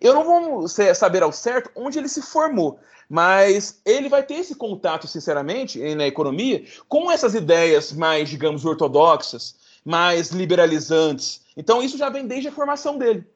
[0.00, 4.54] Eu não vou saber ao certo onde ele se formou, mas ele vai ter esse
[4.54, 11.40] contato, sinceramente, na economia, com essas ideias mais, digamos, ortodoxas, mais liberalizantes.
[11.56, 13.26] Então, isso já vem desde a formação dele.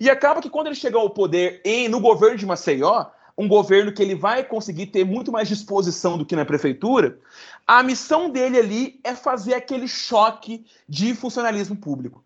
[0.00, 3.04] E acaba que quando ele chegar ao poder em, no governo de Maceió,
[3.36, 7.18] um governo que ele vai conseguir ter muito mais disposição do que na prefeitura,
[7.66, 12.24] a missão dele ali é fazer aquele choque de funcionalismo público.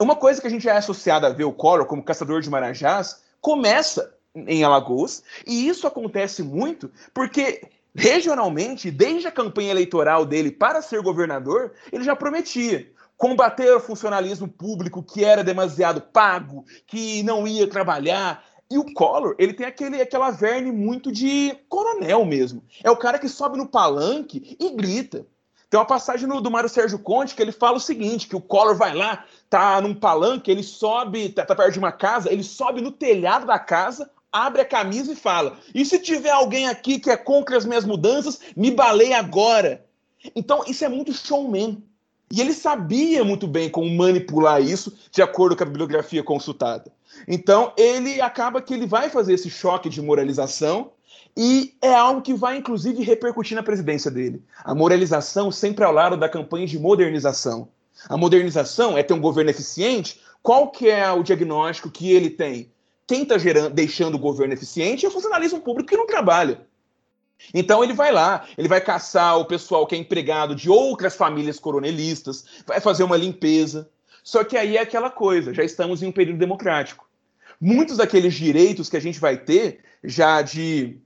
[0.00, 3.22] Uma coisa que a gente é associado a ver o Collor como caçador de marajás
[3.40, 7.62] começa em Alagoas, e isso acontece muito porque
[7.94, 14.48] regionalmente, desde a campanha eleitoral dele para ser governador, ele já prometia: combater o funcionalismo
[14.48, 18.42] público que era demasiado pago, que não ia trabalhar.
[18.70, 22.64] E o Collor, ele tem aquele, aquela verne muito de coronel mesmo.
[22.82, 25.26] É o cara que sobe no palanque e grita.
[25.68, 28.40] Tem uma passagem no, do Mário Sérgio Conte que ele fala o seguinte, que o
[28.40, 32.42] Collor vai lá, tá num palanque, ele sobe, tá, tá perto de uma casa, ele
[32.42, 36.98] sobe no telhado da casa, abre a camisa e fala: "E se tiver alguém aqui
[36.98, 39.84] que é contra as minhas mudanças, me baleia agora".
[40.34, 41.82] Então, isso é muito showman.
[42.32, 46.92] E ele sabia muito bem como manipular isso de acordo com a bibliografia consultada.
[47.26, 50.92] Então, ele acaba que ele vai fazer esse choque de moralização
[51.36, 54.42] e é algo que vai, inclusive, repercutir na presidência dele.
[54.64, 57.68] A moralização sempre ao lado da campanha de modernização.
[58.08, 60.20] A modernização é ter um governo eficiente.
[60.42, 62.72] Qual que é o diagnóstico que ele tem?
[63.06, 63.36] Quem está
[63.72, 66.60] deixando o governo eficiente é o funcionalismo público que não trabalha.
[67.54, 71.58] Então ele vai lá, ele vai caçar o pessoal que é empregado de outras famílias
[71.58, 73.88] coronelistas, vai fazer uma limpeza.
[74.22, 77.08] Só que aí é aquela coisa, já estamos em um período democrático.
[77.60, 80.98] Muitos daqueles direitos que a gente vai ter, já de,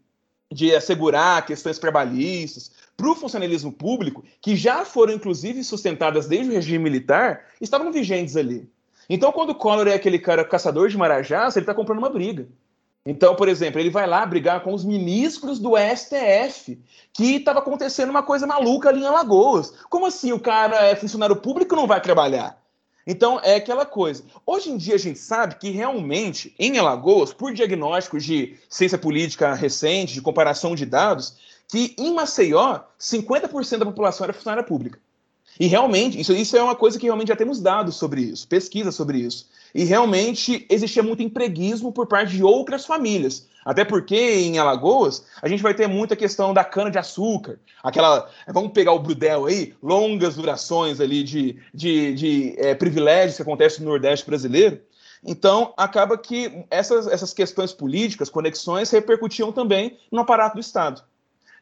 [0.52, 6.54] de assegurar questões trabalhistas, para o funcionalismo público, que já foram inclusive sustentadas desde o
[6.54, 8.68] regime militar, estavam vigentes ali.
[9.08, 12.46] Então, quando o Collor é aquele cara caçador de marajás, ele está comprando uma briga.
[13.06, 16.80] Então, por exemplo, ele vai lá brigar com os ministros do STF,
[17.12, 19.74] que estava acontecendo uma coisa maluca ali em Alagoas.
[19.90, 22.58] Como assim o cara é funcionário público e não vai trabalhar?
[23.06, 24.24] Então, é aquela coisa.
[24.46, 29.52] Hoje em dia, a gente sabe que realmente, em Alagoas, por diagnósticos de ciência política
[29.52, 31.36] recente, de comparação de dados,
[31.68, 34.98] que em Maceió, 50% da população era funcionária pública.
[35.60, 38.90] E realmente, isso, isso é uma coisa que realmente já temos dados sobre isso, pesquisa
[38.90, 39.46] sobre isso.
[39.74, 43.48] E realmente existia muito empreguismo por parte de outras famílias.
[43.64, 48.30] Até porque em Alagoas a gente vai ter muita questão da cana-de-açúcar, aquela.
[48.48, 53.82] Vamos pegar o Brudel aí, longas durações ali de, de, de é, privilégios que acontecem
[53.82, 54.80] no Nordeste brasileiro.
[55.26, 61.02] Então, acaba que essas, essas questões políticas, conexões, repercutiam também no aparato do Estado.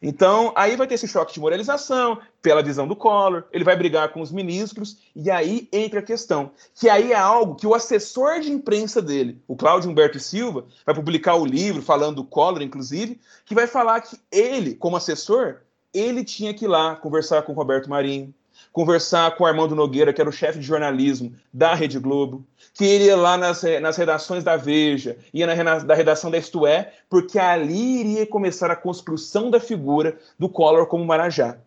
[0.02, 4.12] Então, aí vai ter esse choque de moralização, pela visão do Collor, ele vai brigar
[4.12, 8.40] com os ministros, e aí entra a questão, que aí é algo que o assessor
[8.40, 13.20] de imprensa dele, o Cláudio Humberto Silva, vai publicar o livro, falando do Collor, inclusive,
[13.46, 15.58] que vai falar que ele, como assessor,
[15.94, 18.34] ele tinha que ir lá conversar com o Roberto Marinho,
[18.70, 22.44] conversar com o Armando Nogueira, que era o chefe de jornalismo da Rede Globo,
[22.75, 26.66] que ele ia lá nas, nas redações da Veja, ia na, da redação da Isto
[26.66, 31.59] É, porque ali iria começar a construção da figura do Collor como Marajá.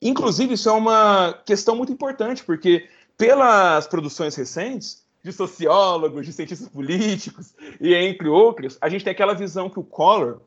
[0.00, 6.68] Inclusive, isso é uma questão muito importante, porque pelas produções recentes, de sociólogos, de cientistas
[6.68, 10.40] políticos, e entre outros, a gente tem aquela visão que o Collor,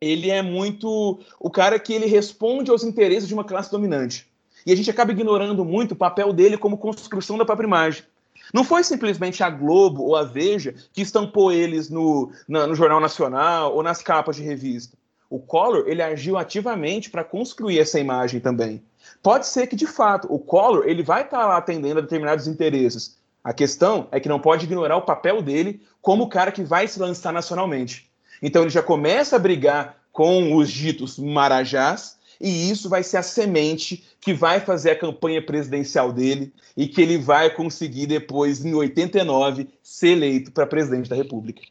[0.00, 4.26] ele é muito o cara que ele responde aos interesses de uma classe dominante.
[4.66, 8.02] E a gente acaba ignorando muito o papel dele como construção da própria imagem.
[8.52, 13.00] Não foi simplesmente a Globo ou a Veja que estampou eles no, na, no Jornal
[13.00, 14.96] Nacional ou nas capas de revista.
[15.28, 18.82] O Collor ele agiu ativamente para construir essa imagem também.
[19.22, 22.46] Pode ser que, de fato, o Collor ele vai estar tá lá atendendo a determinados
[22.46, 23.16] interesses.
[23.42, 26.86] A questão é que não pode ignorar o papel dele como o cara que vai
[26.88, 28.10] se lançar nacionalmente.
[28.42, 33.22] Então ele já começa a brigar com os ditos marajás, e isso vai ser a
[33.22, 38.74] semente que vai fazer a campanha presidencial dele e que ele vai conseguir depois, em
[38.74, 41.62] 89, ser eleito para presidente da República.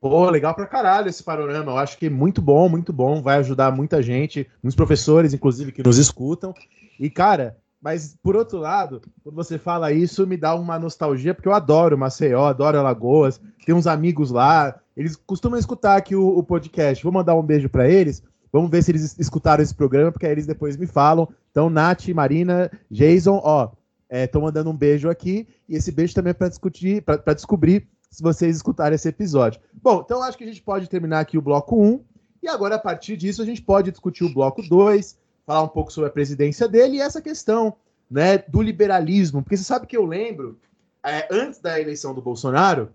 [0.00, 1.72] Pô, legal pra caralho esse panorama.
[1.72, 3.22] Eu acho que muito bom, muito bom.
[3.22, 6.54] Vai ajudar muita gente, muitos professores, inclusive, que nos escutam.
[7.00, 11.48] E, cara, mas por outro lado, quando você fala isso, me dá uma nostalgia, porque
[11.48, 16.42] eu adoro Maceió, adoro Alagoas, tem uns amigos lá, eles costumam escutar aqui o, o
[16.42, 17.02] podcast.
[17.02, 18.22] Vou mandar um beijo para eles.
[18.54, 21.28] Vamos ver se eles escutaram esse programa, porque aí eles depois me falam.
[21.50, 23.72] Então, Nath, Marina, Jason, ó,
[24.08, 25.48] estão é, mandando um beijo aqui.
[25.68, 29.60] E esse beijo também é para discutir, para descobrir se vocês escutarem esse episódio.
[29.82, 32.04] Bom, então acho que a gente pode terminar aqui o bloco 1.
[32.44, 35.92] E agora, a partir disso, a gente pode discutir o bloco 2, falar um pouco
[35.92, 37.74] sobre a presidência dele e essa questão
[38.08, 39.42] né, do liberalismo.
[39.42, 40.60] Porque você sabe que eu lembro,
[41.04, 42.90] é, antes da eleição do Bolsonaro,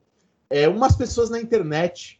[0.49, 2.17] é, umas pessoas na internet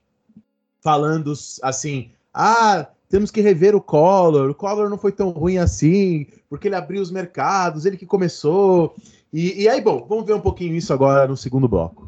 [0.81, 1.31] falando
[1.63, 4.51] assim: ah, temos que rever o Collor.
[4.51, 8.95] O Collor não foi tão ruim assim, porque ele abriu os mercados, ele que começou.
[9.33, 12.07] E, e aí, bom, vamos ver um pouquinho isso agora no segundo bloco.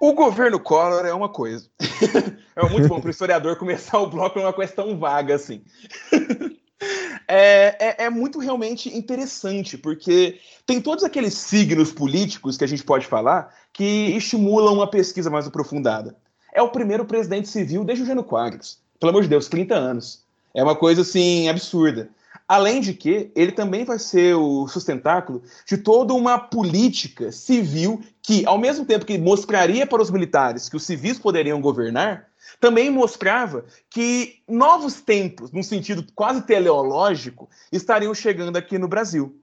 [0.00, 1.68] O governo Collor é uma coisa.
[2.66, 5.62] é muito bom para o historiador começar o bloco numa questão vaga, assim.
[7.28, 12.82] é, é, é, muito realmente interessante, porque tem todos aqueles signos políticos que a gente
[12.82, 13.84] pode falar que
[14.16, 16.16] estimulam uma pesquisa mais aprofundada.
[16.52, 18.80] É o primeiro presidente civil desde o Gênio Quadros.
[18.98, 20.24] Pelo amor de Deus, 30 anos.
[20.52, 22.10] É uma coisa, assim, absurda.
[22.48, 28.44] Além de que ele também vai ser o sustentáculo de toda uma política civil que,
[28.46, 32.26] ao mesmo tempo que mostraria para os militares que os civis poderiam governar,
[32.60, 39.40] também mostrava que novos tempos, num sentido quase teleológico, estariam chegando aqui no Brasil.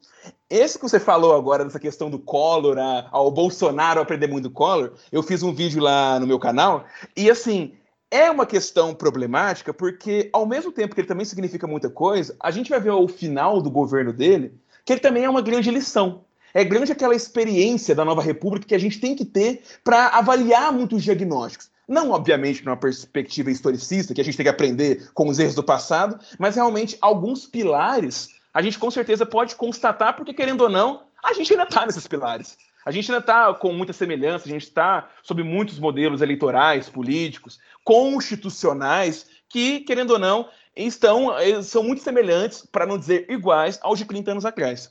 [0.49, 2.77] Esse que você falou agora, dessa questão do Collor,
[3.11, 6.85] ao Bolsonaro aprender muito do Collor, eu fiz um vídeo lá no meu canal,
[7.15, 7.73] e assim,
[8.09, 12.51] é uma questão problemática porque, ao mesmo tempo que ele também significa muita coisa, a
[12.51, 14.53] gente vai ver ao final do governo dele
[14.85, 16.23] que ele também é uma grande lição.
[16.53, 20.71] É grande aquela experiência da nova república que a gente tem que ter para avaliar
[20.71, 21.69] muitos diagnósticos.
[21.87, 25.63] Não, obviamente, numa perspectiva historicista, que a gente tem que aprender com os erros do
[25.63, 31.03] passado, mas realmente alguns pilares a gente com certeza pode constatar, porque querendo ou não,
[31.21, 32.57] a gente ainda está nesses pilares.
[32.85, 37.59] A gente ainda está com muita semelhança, a gente está sob muitos modelos eleitorais, políticos,
[37.83, 41.33] constitucionais, que, querendo ou não, estão,
[41.63, 44.89] são muito semelhantes, para não dizer iguais, aos de 30 anos atrás.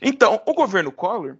[0.00, 1.36] Então, o governo Collor,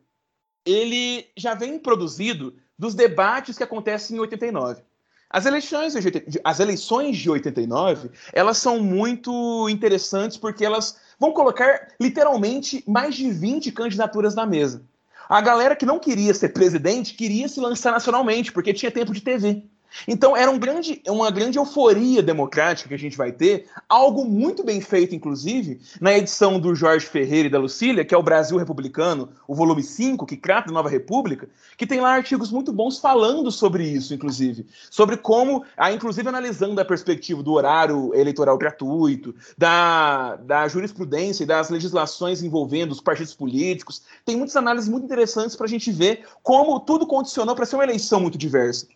[0.67, 4.83] ele já vem produzido dos debates que acontecem em 89.
[5.31, 11.89] As eleições, de, as eleições de 89, elas são muito interessantes porque elas vão colocar
[12.01, 14.83] literalmente mais de 20 candidaturas na mesa.
[15.29, 19.21] A galera que não queria ser presidente queria se lançar nacionalmente, porque tinha tempo de
[19.21, 19.63] TV.
[20.07, 24.63] Então era um grande, uma grande euforia democrática que a gente vai ter, algo muito
[24.63, 28.59] bem feito, inclusive, na edição do Jorge Ferreira e da Lucília, que é o Brasil
[28.59, 32.99] Republicano, o volume 5, que trata da Nova República, que tem lá artigos muito bons
[32.99, 34.67] falando sobre isso, inclusive.
[34.91, 41.71] Sobre como, inclusive analisando a perspectiva do horário eleitoral gratuito, da, da jurisprudência e das
[41.71, 44.03] legislações envolvendo os partidos políticos.
[44.25, 47.85] Tem muitas análises muito interessantes para a gente ver como tudo condicionou para ser uma
[47.85, 48.87] eleição muito diversa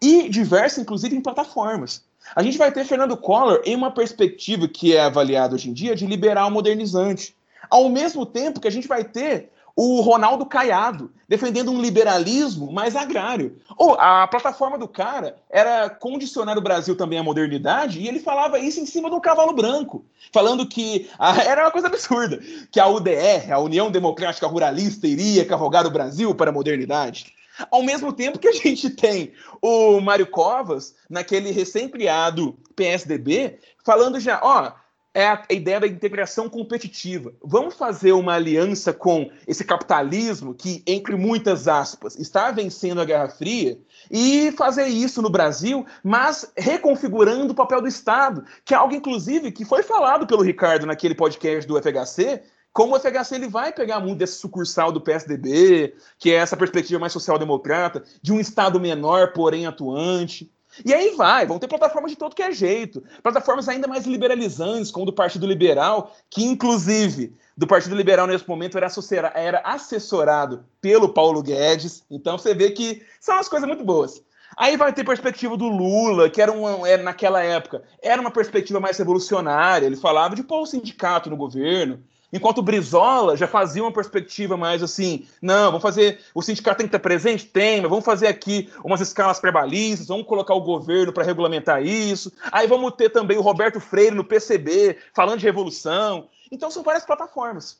[0.00, 2.04] e diversa, inclusive, em plataformas.
[2.34, 5.94] A gente vai ter Fernando Collor em uma perspectiva que é avaliada hoje em dia
[5.94, 7.36] de liberal modernizante.
[7.70, 12.96] Ao mesmo tempo que a gente vai ter o Ronaldo Caiado, defendendo um liberalismo mais
[12.96, 13.58] agrário.
[13.76, 18.18] Ou oh, a plataforma do cara era condicionar o Brasil também à modernidade, e ele
[18.18, 22.40] falava isso em cima de um cavalo branco, falando que a, era uma coisa absurda,
[22.72, 27.35] que a UDR, a União Democrática Ruralista, iria carregar o Brasil para a modernidade.
[27.70, 29.32] Ao mesmo tempo que a gente tem
[29.62, 34.72] o Mário Covas, naquele recém-criado PSDB, falando já, ó,
[35.16, 37.32] é a ideia da integração competitiva.
[37.42, 43.30] Vamos fazer uma aliança com esse capitalismo que, entre muitas aspas, está vencendo a Guerra
[43.30, 43.78] Fria
[44.10, 49.50] e fazer isso no Brasil, mas reconfigurando o papel do Estado, que é algo, inclusive,
[49.52, 52.42] que foi falado pelo Ricardo naquele podcast do FHC,
[52.76, 57.00] como o FHC ele vai pegar muito desse sucursal do PSDB, que é essa perspectiva
[57.00, 60.52] mais social-democrata, de um Estado menor, porém atuante.
[60.84, 63.02] E aí vai, vão ter plataformas de todo que é jeito.
[63.22, 68.76] Plataformas ainda mais liberalizantes, como do Partido Liberal, que inclusive do Partido Liberal nesse momento
[68.76, 68.88] era,
[69.34, 72.04] era assessorado pelo Paulo Guedes.
[72.10, 74.22] Então você vê que são umas coisas muito boas.
[74.54, 78.78] Aí vai ter perspectiva do Lula, que era, uma, era naquela época, era uma perspectiva
[78.78, 79.86] mais revolucionária.
[79.86, 82.04] Ele falava de pôr o sindicato no governo.
[82.32, 86.86] Enquanto o Brizola já fazia uma perspectiva mais assim, não, vamos fazer, o sindicato tem
[86.86, 87.46] que estar presente?
[87.46, 92.32] Tem, mas vamos fazer aqui umas escalas trabalhistas, vamos colocar o governo para regulamentar isso.
[92.50, 96.28] Aí vamos ter também o Roberto Freire no PCB, falando de revolução.
[96.50, 97.78] Então são várias plataformas.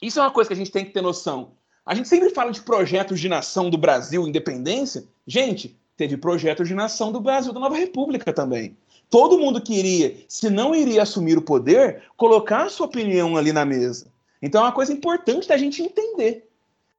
[0.00, 1.52] Isso é uma coisa que a gente tem que ter noção.
[1.84, 5.04] A gente sempre fala de projetos de nação do Brasil, independência.
[5.26, 8.76] Gente, teve projetos de nação do Brasil da Nova República também
[9.14, 13.64] todo mundo queria, se não iria assumir o poder, colocar a sua opinião ali na
[13.64, 14.08] mesa.
[14.42, 16.48] Então é uma coisa importante da gente entender.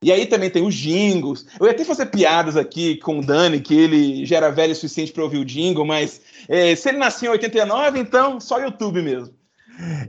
[0.01, 1.45] E aí também tem os jingles.
[1.59, 4.75] Eu ia até fazer piadas aqui com o Dani, que ele já era velho o
[4.75, 9.01] suficiente para ouvir o jingle, mas é, se ele nasceu em 89, então só YouTube
[9.01, 9.35] mesmo.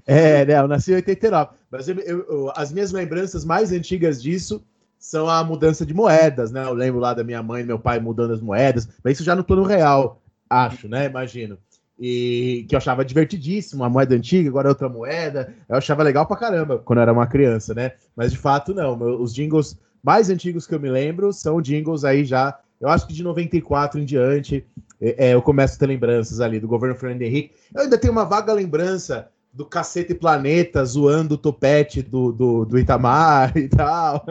[0.06, 0.60] É, né?
[0.60, 1.56] Eu nasci em 89.
[1.68, 4.62] Mas eu, eu, as minhas lembranças mais antigas disso
[4.96, 6.64] são a mudança de moedas, né?
[6.64, 9.34] Eu lembro lá da minha mãe e meu pai mudando as moedas, mas isso já
[9.34, 11.06] no plano real, acho, né?
[11.06, 11.58] Imagino
[11.98, 15.54] e que eu achava divertidíssimo, a moeda antiga, agora é outra moeda.
[15.68, 17.92] Eu achava legal pra caramba quando eu era uma criança, né?
[18.14, 18.98] Mas de fato, não.
[19.20, 23.12] Os jingles mais antigos que eu me lembro são jingles aí já, eu acho que
[23.12, 24.66] de 94 em diante,
[25.00, 27.54] é, é, eu começo a ter lembranças ali do governo Fernando Henrique.
[27.74, 32.78] Eu ainda tenho uma vaga lembrança do Cacete Planeta zoando o topete do, do, do
[32.78, 34.24] Itamar e tal.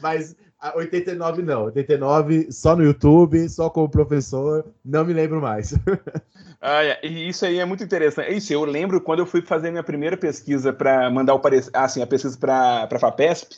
[0.00, 0.34] Mas
[0.74, 5.74] 89 não, 89 só no YouTube, só como professor, não me lembro mais.
[6.60, 7.00] ah, é.
[7.02, 8.32] E isso aí é muito interessante.
[8.34, 11.84] Isso, eu lembro quando eu fui fazer minha primeira pesquisa para mandar o parecer, ah,
[11.84, 13.56] assim, a pesquisa para a FAPESP,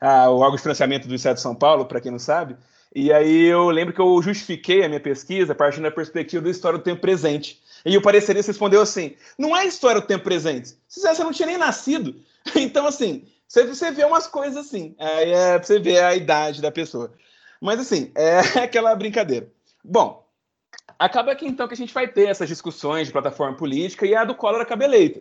[0.00, 2.56] ah, o órgão de financiamento do Estado de São Paulo, para quem não sabe.
[2.94, 6.78] E aí eu lembro que eu justifiquei a minha pesquisa partindo da perspectiva da história
[6.78, 7.60] do tempo presente.
[7.84, 10.74] E o parecerista respondeu assim: não é história do tempo presente.
[10.88, 12.14] Você não tinha nem nascido.
[12.54, 14.94] Então, assim, você, vê umas coisas assim.
[14.98, 17.10] Aí é você ver a idade da pessoa.
[17.58, 19.48] Mas assim, é aquela brincadeira.
[19.82, 20.23] Bom,
[20.98, 24.24] acaba aqui então que a gente vai ter essas discussões de plataforma política e a
[24.24, 25.20] do Collor acaba eleita.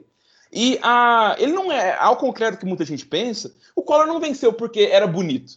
[0.51, 4.19] E a, ele não é, ao contrário do que muita gente pensa, o Collor não
[4.19, 5.53] venceu porque era bonito.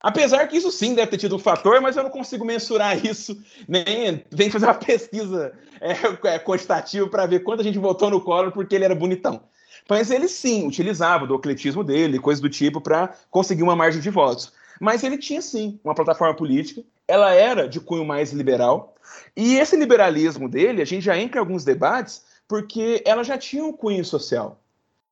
[0.00, 3.36] Apesar que isso sim deve ter tido um fator, mas eu não consigo mensurar isso,
[3.66, 8.52] nem, nem fazer uma pesquisa é, é quantitativa para ver quanta gente votou no Collor
[8.52, 9.42] porque ele era bonitão.
[9.88, 14.10] Mas ele sim utilizava do atletismo dele, coisas do tipo, para conseguir uma margem de
[14.10, 14.52] votos.
[14.80, 18.94] Mas ele tinha sim uma plataforma política, ela era de cunho mais liberal,
[19.36, 23.64] e esse liberalismo dele, a gente já entra em alguns debates, porque ela já tinha
[23.64, 24.60] um cunho social.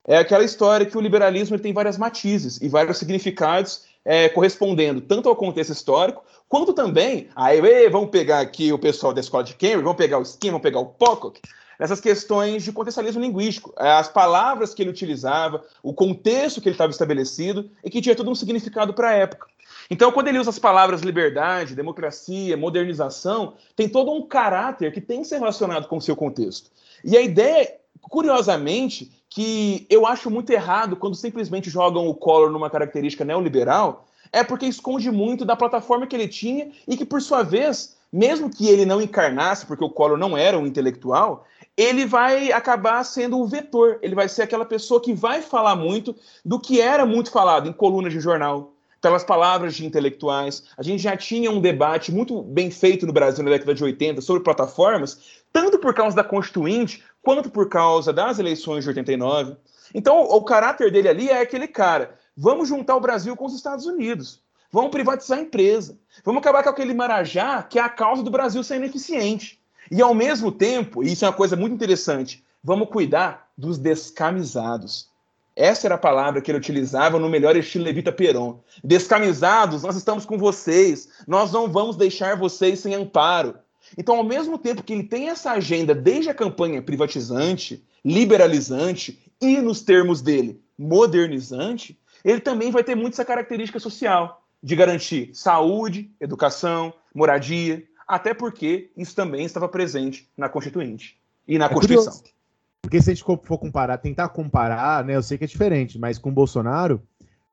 [0.06, 5.28] É aquela história que o liberalismo tem várias matizes e vários significados é, correspondendo tanto
[5.28, 9.82] ao contexto histórico, quanto também, aí vamos pegar aqui o pessoal da escola de Cambridge,
[9.82, 11.40] vamos pegar o Skin, vamos pegar o Pocock,
[11.78, 13.74] nessas questões de contextualismo linguístico.
[13.78, 18.14] É, as palavras que ele utilizava, o contexto que ele estava estabelecido e que tinha
[18.14, 19.48] todo um significado para a época.
[19.90, 25.22] Então, quando ele usa as palavras liberdade, democracia, modernização, tem todo um caráter que tem
[25.22, 26.70] que ser relacionado com o seu contexto.
[27.04, 32.70] E a ideia, curiosamente, que eu acho muito errado quando simplesmente jogam o Collor numa
[32.70, 37.42] característica neoliberal, é porque esconde muito da plataforma que ele tinha e que, por sua
[37.42, 41.44] vez, mesmo que ele não encarnasse, porque o Collor não era um intelectual,
[41.76, 46.16] ele vai acabar sendo o vetor, ele vai ser aquela pessoa que vai falar muito
[46.44, 48.72] do que era muito falado em colunas de jornal,
[49.06, 50.64] pelas palavras de intelectuais.
[50.76, 54.20] A gente já tinha um debate muito bem feito no Brasil na década de 80
[54.20, 59.58] sobre plataformas, tanto por causa da Constituinte, quanto por causa das eleições de 89.
[59.94, 63.86] Então, o, caráter dele ali é aquele cara: vamos juntar o Brasil com os Estados
[63.86, 64.40] Unidos.
[64.72, 65.96] Vamos privatizar a empresa.
[66.24, 69.60] Vamos acabar com aquele marajá que é a causa do Brasil ser ineficiente.
[69.88, 75.08] E ao mesmo tempo, e isso é uma coisa muito interessante, vamos cuidar dos descamisados.
[75.56, 78.60] Essa era a palavra que ele utilizava no melhor estilo Levita Peron.
[78.84, 81.08] Descamisados, nós estamos com vocês.
[81.26, 83.54] Nós não vamos deixar vocês sem amparo.
[83.96, 89.58] Então, ao mesmo tempo que ele tem essa agenda desde a campanha privatizante, liberalizante e,
[89.58, 96.10] nos termos dele, modernizante, ele também vai ter muito essa característica social de garantir saúde,
[96.20, 102.12] educação, moradia, até porque isso também estava presente na Constituinte e na é Constituição.
[102.12, 102.35] Curioso.
[102.86, 106.18] Porque se a gente for comparar, tentar comparar, né, eu sei que é diferente, mas
[106.18, 107.02] com Bolsonaro,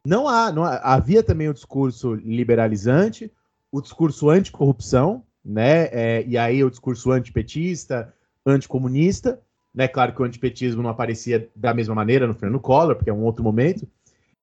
[0.06, 3.32] não há, não há, havia também o discurso liberalizante,
[3.72, 8.14] o discurso anticorrupção, né, é, e aí o discurso antipetista,
[8.46, 9.42] anticomunista,
[9.74, 13.14] né, claro que o antipetismo não aparecia da mesma maneira no Fernando Collor, porque é
[13.14, 13.88] um outro momento,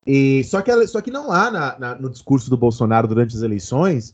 [0.05, 3.43] e só que, só que não há na, na, no discurso do Bolsonaro durante as
[3.43, 4.13] eleições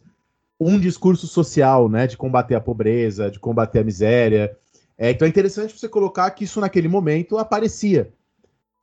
[0.59, 4.57] um discurso social, né, de combater a pobreza, de combater a miséria.
[4.99, 8.13] É, então é interessante você colocar que isso naquele momento aparecia,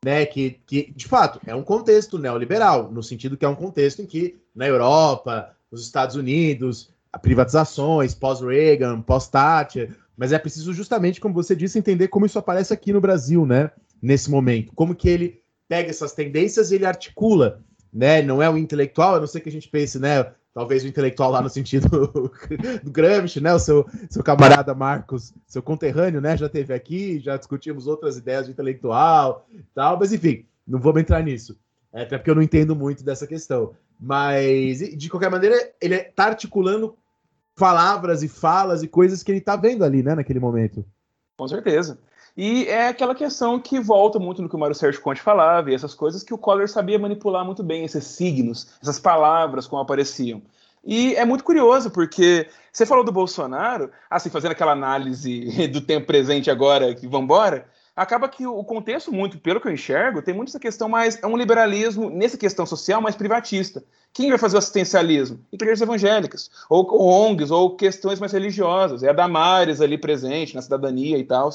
[0.03, 4.01] né, que, que de fato é um contexto neoliberal, no sentido que é um contexto
[4.01, 6.91] em que na Europa, nos Estados Unidos,
[7.21, 12.93] privatizações, pós-Reagan, pós-Thatcher, mas é preciso justamente, como você disse, entender como isso aparece aqui
[12.93, 18.21] no Brasil, né, nesse momento, como que ele pega essas tendências e ele articula, né,
[18.21, 21.31] não é o intelectual, a não ser que a gente pense, né, talvez o intelectual
[21.31, 21.89] lá no sentido
[22.83, 23.53] do Gramsci, né?
[23.53, 26.37] O seu, seu camarada Marcos, seu conterrâneo, né?
[26.37, 31.21] Já teve aqui, já discutimos outras ideias de intelectual tal, mas enfim, não vamos entrar
[31.23, 31.57] nisso.
[31.91, 33.73] É, até porque eu não entendo muito dessa questão.
[33.99, 36.95] Mas, de qualquer maneira, ele está articulando
[37.55, 40.83] palavras e falas e coisas que ele está vendo ali, né, naquele momento.
[41.37, 41.99] Com certeza.
[42.35, 45.75] E é aquela questão que volta muito no que o Mário Sérgio Conte falava, e
[45.75, 50.41] essas coisas que o Collor sabia manipular muito bem, esses signos, essas palavras como apareciam.
[50.83, 56.07] E é muito curioso, porque você falou do Bolsonaro, assim, fazendo aquela análise do tempo
[56.07, 60.49] presente agora, que vambora, acaba que o contexto, muito, pelo que eu enxergo, tem muito
[60.49, 61.21] essa questão mais.
[61.21, 63.83] É um liberalismo, nessa questão social, mais privatista.
[64.11, 65.39] Quem vai fazer o assistencialismo?
[65.51, 69.03] Igrejas evangélicas, ou, ou ONGs, ou questões mais religiosas.
[69.03, 71.49] É a Damares ali presente, na cidadania e tal.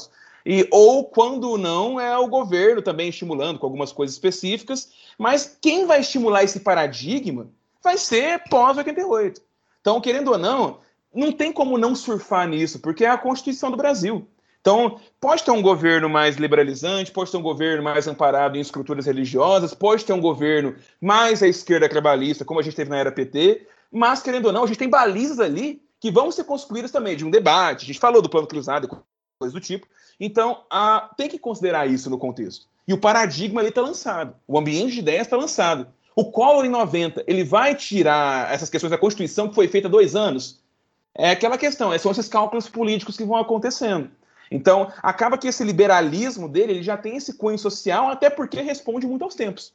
[0.45, 5.85] E, ou, quando não, é o governo também estimulando com algumas coisas específicas, mas quem
[5.85, 7.49] vai estimular esse paradigma
[7.83, 9.41] vai ser pós-88.
[9.81, 10.79] Então, querendo ou não,
[11.13, 14.27] não tem como não surfar nisso, porque é a Constituição do Brasil.
[14.61, 19.05] Então, pode ter um governo mais liberalizante, pode ter um governo mais amparado em estruturas
[19.05, 23.11] religiosas, pode ter um governo mais à esquerda trabalhista, como a gente teve na era
[23.11, 27.15] PT, mas, querendo ou não, a gente tem balizas ali que vão ser construídas também
[27.15, 27.83] de um debate.
[27.83, 29.03] A gente falou do plano cruzado,
[29.39, 29.87] coisa do tipo.
[30.19, 32.67] Então, a, tem que considerar isso no contexto.
[32.85, 35.87] E o paradigma ali está lançado, o ambiente de ideias está lançado.
[36.15, 39.91] O Collor, em 90, ele vai tirar essas questões da Constituição que foi feita há
[39.91, 40.59] dois anos?
[41.15, 44.11] É aquela questão, são esses cálculos políticos que vão acontecendo.
[44.51, 49.07] Então, acaba que esse liberalismo dele ele já tem esse cunho social, até porque responde
[49.07, 49.71] muito aos tempos.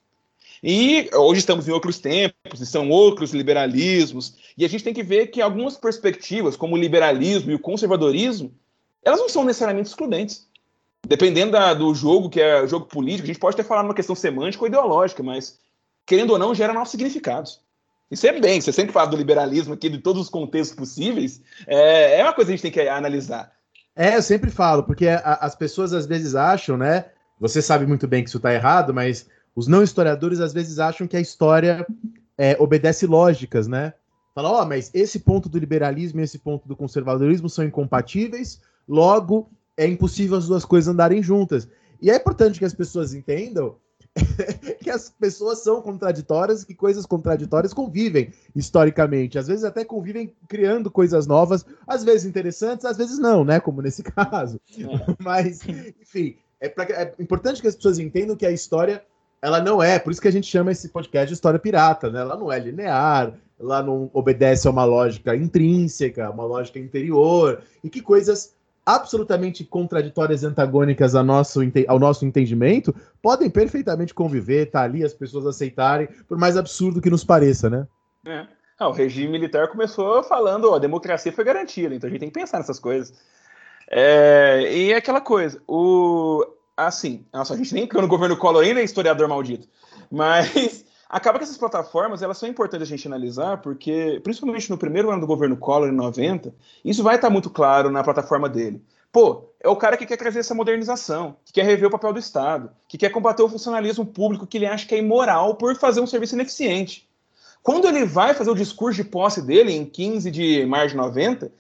[0.63, 5.03] E hoje estamos em outros tempos, e são outros liberalismos, e a gente tem que
[5.03, 8.53] ver que algumas perspectivas, como o liberalismo e o conservadorismo,
[9.05, 10.47] elas não são necessariamente excludentes.
[11.07, 14.15] Dependendo da, do jogo, que é jogo político, a gente pode até falar numa questão
[14.15, 15.59] semântica ou ideológica, mas,
[16.07, 17.61] querendo ou não, gera novos significados.
[18.11, 22.21] Isso é bem, você sempre fala do liberalismo aqui, de todos os contextos possíveis, é,
[22.21, 23.53] é uma coisa que a gente tem que analisar.
[23.97, 27.07] É, eu sempre falo, porque a, as pessoas às vezes acham, né?
[27.41, 31.07] Você sabe muito bem que isso está errado, mas os não historiadores às vezes acham
[31.07, 31.87] que a história
[32.37, 33.93] é, obedece lógicas, né?
[34.35, 38.61] Fala, ó, oh, mas esse ponto do liberalismo e esse ponto do conservadorismo são incompatíveis,
[38.89, 41.69] Logo, é impossível as duas coisas andarem juntas.
[42.01, 43.77] E é importante que as pessoas entendam
[44.81, 49.39] que as pessoas são contraditórias e que coisas contraditórias convivem historicamente.
[49.39, 53.59] Às vezes até convivem criando coisas novas, às vezes interessantes, às vezes não, né?
[53.59, 54.61] Como nesse caso.
[54.79, 55.15] É.
[55.19, 55.61] Mas,
[56.01, 59.05] enfim, é, pra, é importante que as pessoas entendam que a história
[59.43, 62.21] ela não é, por isso que a gente chama esse podcast de história pirata, né?
[62.21, 67.91] Ela não é linear, lá não obedece a uma lógica intrínseca, uma lógica interior, e
[67.91, 68.55] que coisas
[68.87, 75.15] absolutamente contraditórias e antagônicas ao nosso, ao nosso entendimento podem perfeitamente conviver, tá ali, as
[75.15, 77.87] pessoas aceitarem, por mais absurdo que nos pareça, né?
[78.27, 78.47] É.
[78.79, 82.31] Ah, o regime militar começou falando, ó, a democracia foi garantida, então a gente tem
[82.31, 83.15] que pensar nessas coisas.
[83.91, 86.45] É, e é aquela coisa, o,
[86.77, 89.69] assim, nossa, a gente nem criou no governo Collor ainda é historiador maldito,
[90.11, 90.85] mas
[91.15, 95.21] acaba que essas plataformas, elas são importantes a gente analisar, porque, principalmente no primeiro ano
[95.21, 96.53] do governo Collor, em 90,
[96.85, 98.83] isso vai estar muito claro na plataforma dele.
[99.13, 102.19] Pô, é o cara que quer trazer essa modernização, que quer rever o papel do
[102.19, 106.01] Estado, que quer combater o funcionalismo público que ele acha que é imoral por fazer
[106.01, 107.09] um serviço ineficiente.
[107.63, 111.53] Quando ele vai fazer o discurso de posse dele, em 15 de março de 90,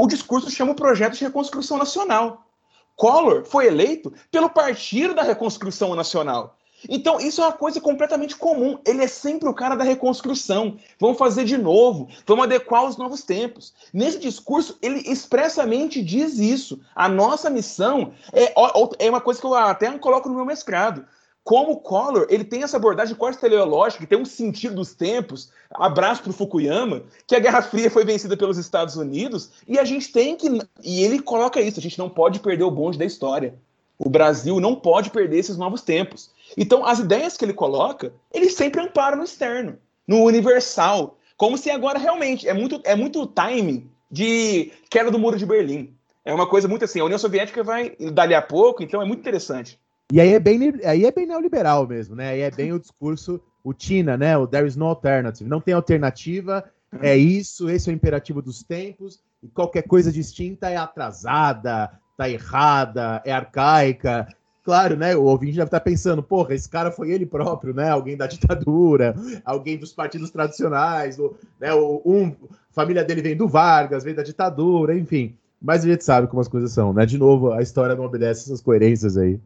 [0.00, 2.46] o discurso chama o projeto de reconstrução nacional.
[2.94, 6.59] Collor foi eleito pelo Partido da Reconstrução Nacional.
[6.88, 8.78] Então, isso é uma coisa completamente comum.
[8.86, 10.76] Ele é sempre o cara da reconstrução.
[10.98, 13.74] Vamos fazer de novo, vamos adequar os novos tempos.
[13.92, 16.80] Nesse discurso, ele expressamente diz isso.
[16.94, 18.54] A nossa missão é,
[18.98, 21.04] é uma coisa que eu até coloco no meu mestrado
[21.42, 26.22] como Collor ele tem essa abordagem quase teleológica, que tem um sentido dos tempos, abraço
[26.22, 30.12] para o Fukuyama, que a Guerra Fria foi vencida pelos Estados Unidos, e a gente
[30.12, 30.46] tem que.
[30.82, 33.54] E ele coloca isso: a gente não pode perder o bonde da história.
[33.98, 36.30] O Brasil não pode perder esses novos tempos.
[36.56, 41.18] Então, as ideias que ele coloca, ele sempre ampara no externo, no universal.
[41.36, 45.94] Como se agora realmente é muito, é muito timing de queda do muro de Berlim.
[46.24, 49.20] É uma coisa muito assim, a União Soviética vai dali a pouco, então é muito
[49.20, 49.78] interessante.
[50.12, 52.30] E aí é bem, aí é bem neoliberal mesmo, né?
[52.30, 54.36] Aí é bem o discurso, o Tina, né?
[54.36, 55.48] O there is no alternative.
[55.48, 56.64] Não tem alternativa,
[57.00, 62.28] é isso, esse é o imperativo dos tempos, e qualquer coisa distinta é atrasada, tá
[62.28, 64.28] errada, é arcaica.
[64.70, 65.16] Claro, né?
[65.16, 67.90] O ouvinte deve estar pensando, porra, esse cara foi ele próprio, né?
[67.90, 71.74] Alguém da ditadura, alguém dos partidos tradicionais, o, né?
[71.74, 72.36] O, um,
[72.70, 75.36] família dele vem do Vargas, vem da ditadura, enfim.
[75.60, 77.04] Mas a gente sabe como as coisas são, né?
[77.04, 79.40] De novo, a história não obedece essas coerências aí.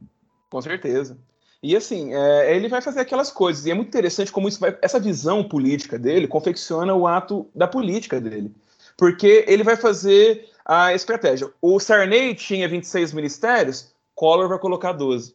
[0.50, 1.16] Com certeza.
[1.62, 4.76] E assim, é, ele vai fazer aquelas coisas, e é muito interessante como isso vai,
[4.82, 8.52] essa visão política dele confecciona o ato da política dele.
[8.94, 11.50] Porque ele vai fazer a estratégia.
[11.62, 15.34] O Sarney tinha 26 ministérios, Collor vai colocar 12.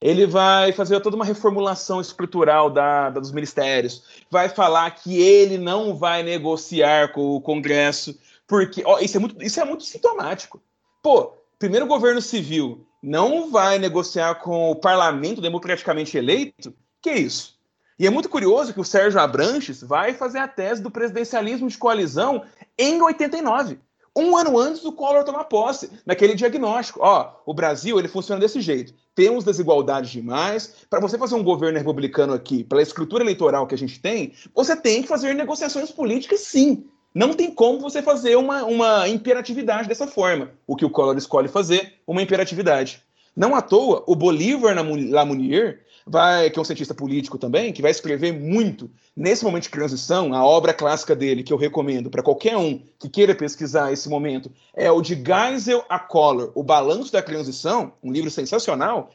[0.00, 5.58] Ele vai fazer toda uma reformulação estrutural da, da, dos ministérios, vai falar que ele
[5.58, 8.16] não vai negociar com o Congresso,
[8.46, 10.62] porque ó, isso, é muito, isso é muito sintomático.
[11.02, 16.72] Pô, primeiro governo civil, não vai negociar com o parlamento democraticamente eleito,
[17.02, 17.58] que isso?
[17.98, 21.76] E é muito curioso que o Sérgio Abranches vai fazer a tese do presidencialismo de
[21.76, 22.44] coalizão
[22.78, 23.80] em 89,
[24.16, 27.00] um ano antes do Collor tomar posse, naquele diagnóstico.
[27.02, 28.92] Ó, o Brasil ele funciona desse jeito.
[29.14, 30.74] Temos desigualdades demais.
[30.88, 34.76] Para você fazer um governo republicano aqui, pela estrutura eleitoral que a gente tem, você
[34.76, 36.84] tem que fazer negociações políticas, sim.
[37.14, 40.52] Não tem como você fazer uma, uma imperatividade dessa forma.
[40.66, 43.02] O que o Collor escolhe fazer, uma imperatividade.
[43.34, 47.90] Não à toa, o Bolívar Lamounier, vai, que é um cientista político também, que vai
[47.90, 52.56] escrever muito nesse momento de transição, a obra clássica dele, que eu recomendo para qualquer
[52.56, 57.22] um que queira pesquisar esse momento, é o de Geisel a Collor, O Balanço da
[57.22, 59.12] Transição, um livro sensacional.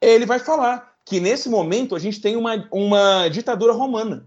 [0.00, 4.26] Ele vai falar que nesse momento a gente tem uma, uma ditadura romana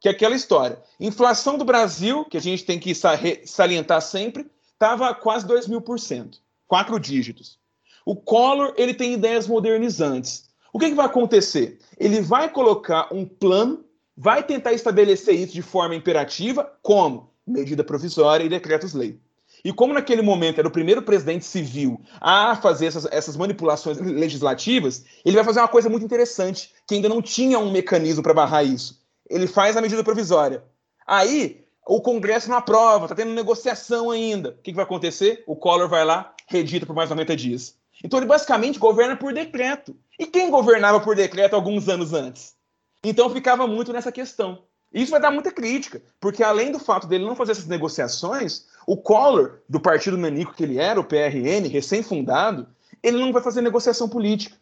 [0.00, 0.80] que é aquela história.
[1.00, 5.98] Inflação do Brasil, que a gente tem que salientar sempre, estava quase 2 mil por
[5.98, 7.58] cento, quatro dígitos.
[8.06, 10.47] O Collor ele tem ideias modernizantes.
[10.78, 11.78] O que, que vai acontecer?
[11.98, 13.84] Ele vai colocar um plano,
[14.16, 19.18] vai tentar estabelecer isso de forma imperativa, como medida provisória e decretos-lei.
[19.64, 25.04] E como naquele momento era o primeiro presidente civil a fazer essas, essas, manipulações legislativas,
[25.24, 28.62] ele vai fazer uma coisa muito interessante, que ainda não tinha um mecanismo para barrar
[28.62, 28.98] isso
[29.28, 30.64] ele faz a medida provisória.
[31.06, 34.50] Aí o Congresso não aprova, está tendo negociação ainda.
[34.50, 35.44] O que, que, vai acontecer?
[35.46, 37.76] O Collor vai lá, redita por mais 90 dias.
[38.02, 39.96] Então ele basicamente governa por decreto.
[40.18, 42.54] E quem governava por decreto alguns anos antes?
[43.04, 44.64] Então ficava muito nessa questão.
[44.92, 48.96] Isso vai dar muita crítica, porque além do fato dele não fazer essas negociações, o
[48.96, 52.66] Collor, do partido nanico que ele era, o PRN, recém-fundado,
[53.02, 54.56] ele não vai fazer negociação política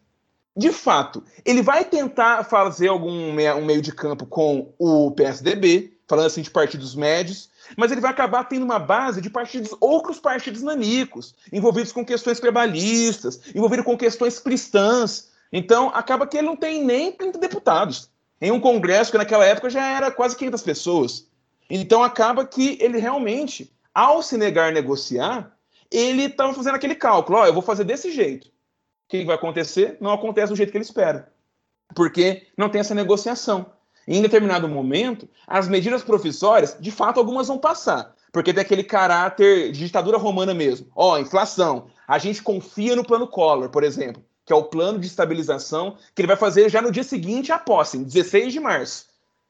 [0.56, 6.26] de fato, ele vai tentar fazer algum um meio de campo com o PSDB, falando
[6.26, 10.62] assim de partidos médios, mas ele vai acabar tendo uma base de partidos, outros partidos
[10.62, 15.25] nanicos, envolvidos com questões trabalhistas, envolvidos com questões cristãs.
[15.52, 18.10] Então, acaba que ele não tem nem 30 deputados.
[18.40, 21.28] Em um congresso que naquela época já era quase 500 pessoas.
[21.70, 25.56] Então, acaba que ele realmente, ao se negar a negociar,
[25.90, 28.48] ele estava fazendo aquele cálculo: ó, oh, eu vou fazer desse jeito
[29.06, 29.96] o que vai acontecer?
[30.00, 31.32] Não acontece do jeito que ele espera.
[31.94, 33.72] Porque não tem essa negociação.
[34.08, 38.14] em determinado momento, as medidas profissórias, de fato, algumas vão passar.
[38.32, 40.88] Porque tem aquele caráter de ditadura romana mesmo.
[40.94, 41.86] Ó, oh, inflação.
[42.06, 46.22] A gente confia no plano Collor, por exemplo, que é o plano de estabilização que
[46.22, 49.06] ele vai fazer já no dia seguinte à posse, em 16 de março.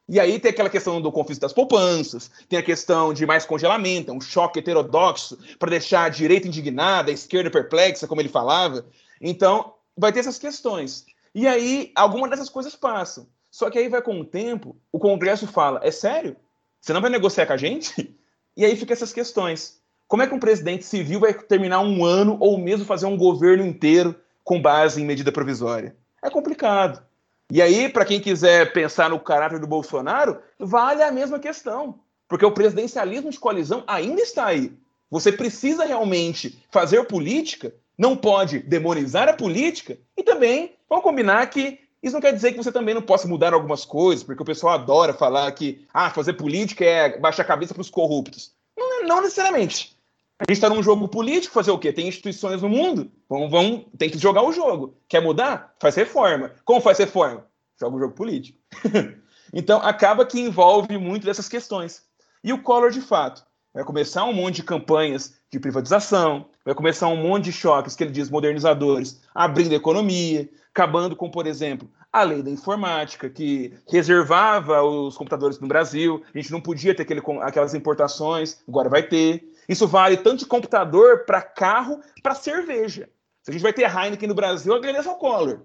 [0.08, 4.12] E aí tem aquela questão do confisco das poupanças, tem a questão de mais congelamento,
[4.12, 8.86] um choque heterodoxo para deixar a direita indignada, a esquerda perplexa, como ele falava.
[9.20, 11.04] Então, vai ter essas questões.
[11.34, 13.26] E aí, algumas dessas coisas passam.
[13.50, 16.36] Só que aí vai com o tempo, o Congresso fala: é sério?
[16.80, 18.16] Você não vai negociar com a gente?
[18.56, 19.82] E aí fica essas questões.
[20.08, 23.66] Como é que um presidente civil vai terminar um ano ou mesmo fazer um governo
[23.66, 25.96] inteiro com base em medida provisória?
[26.22, 27.02] É complicado.
[27.50, 31.98] E aí, para quem quiser pensar no caráter do Bolsonaro, vale a mesma questão.
[32.28, 34.72] Porque o presidencialismo de coalizão ainda está aí.
[35.10, 41.80] Você precisa realmente fazer política, não pode demonizar a política e também vamos combinar que
[42.00, 44.74] isso não quer dizer que você também não possa mudar algumas coisas, porque o pessoal
[44.74, 48.52] adora falar que ah, fazer política é baixar a cabeça para os corruptos.
[48.78, 49.95] Não, não, necessariamente.
[50.38, 51.92] A gente está num jogo político, fazer o quê?
[51.92, 54.98] Tem instituições no mundo, vão, vão, tem que jogar o jogo.
[55.08, 55.74] Quer mudar?
[55.80, 56.52] Faz reforma.
[56.62, 57.46] Como faz reforma?
[57.80, 58.58] Joga o jogo político.
[59.52, 62.02] então, acaba que envolve muito dessas questões.
[62.44, 67.08] E o Collor, de fato, vai começar um monte de campanhas de privatização, vai começar
[67.08, 71.90] um monte de choques que ele diz modernizadores, abrindo a economia, acabando com, por exemplo,
[72.12, 77.02] a lei da informática, que reservava os computadores no Brasil, a gente não podia ter
[77.02, 79.55] aquele, aquelas importações, agora vai ter.
[79.68, 83.08] Isso vale tanto de computador para carro, para cerveja.
[83.42, 85.60] Se a gente vai ter Heineken no Brasil, agradeço ao Collor.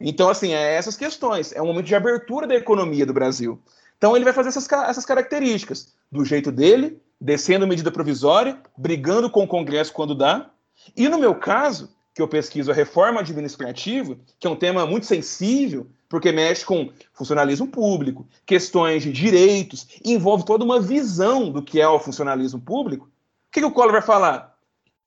[0.00, 1.52] Então, assim, é essas questões.
[1.52, 3.60] É um momento de abertura da economia do Brasil.
[3.96, 9.44] Então, ele vai fazer essas, essas características, do jeito dele, descendo medida provisória, brigando com
[9.44, 10.50] o Congresso quando dá.
[10.96, 15.04] E no meu caso, que eu pesquiso a reforma administrativa, que é um tema muito
[15.04, 21.80] sensível, porque mexe com funcionalismo público, questões de direitos, envolve toda uma visão do que
[21.80, 23.10] é o funcionalismo público.
[23.56, 24.54] Que, que o Collor vai falar?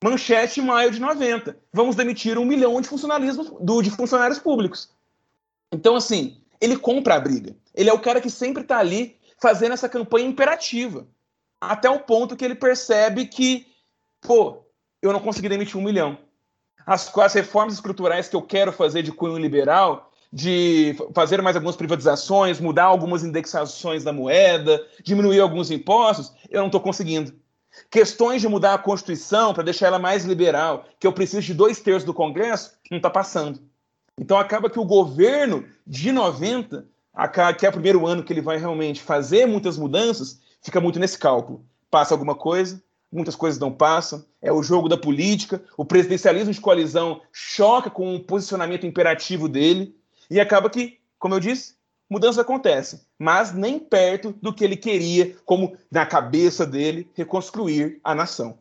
[0.02, 1.56] Manchete maio de 90.
[1.72, 4.90] Vamos demitir um milhão de, funcionalismo, do, de funcionários públicos.
[5.70, 7.54] Então, assim, ele compra a briga.
[7.72, 11.06] Ele é o cara que sempre está ali fazendo essa campanha imperativa.
[11.60, 13.68] Até o ponto que ele percebe que,
[14.20, 14.64] pô,
[15.00, 16.18] eu não consegui demitir um milhão
[16.84, 21.76] as, as reformas estruturais que eu quero fazer de cunho liberal, de fazer mais algumas
[21.76, 27.32] privatizações, mudar algumas indexações da moeda, diminuir alguns impostos, eu não estou conseguindo.
[27.90, 31.80] Questões de mudar a Constituição para deixar ela mais liberal, que eu preciso de dois
[31.80, 33.60] terços do Congresso, não está passando.
[34.18, 36.86] Então acaba que o governo de 90,
[37.58, 41.18] que é o primeiro ano que ele vai realmente fazer muitas mudanças, fica muito nesse
[41.18, 41.64] cálculo.
[41.90, 46.60] Passa alguma coisa, muitas coisas não passam, é o jogo da política, o presidencialismo de
[46.60, 49.96] coalizão choca com o posicionamento imperativo dele,
[50.30, 51.74] e acaba que, como eu disse,
[52.10, 58.14] mudanças acontecem, mas nem perto do que ele queria, como na cabeça dele, reconstruir a
[58.14, 58.58] nação.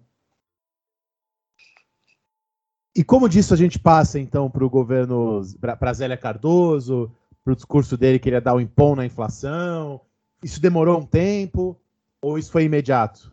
[2.95, 7.11] E como disso a gente passa, então, para o governo, para Zélia Cardoso,
[7.43, 10.01] para o discurso dele que ele ia dar o um impom na inflação?
[10.43, 11.79] Isso demorou um tempo
[12.21, 13.31] ou isso foi imediato?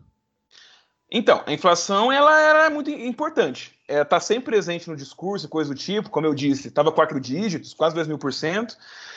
[1.11, 3.76] Então, a inflação ela era muito importante.
[3.87, 7.73] É, tá sempre presente no discurso, coisa do tipo, como eu disse, estava quatro dígitos,
[7.73, 8.75] quase 2 mil por cento.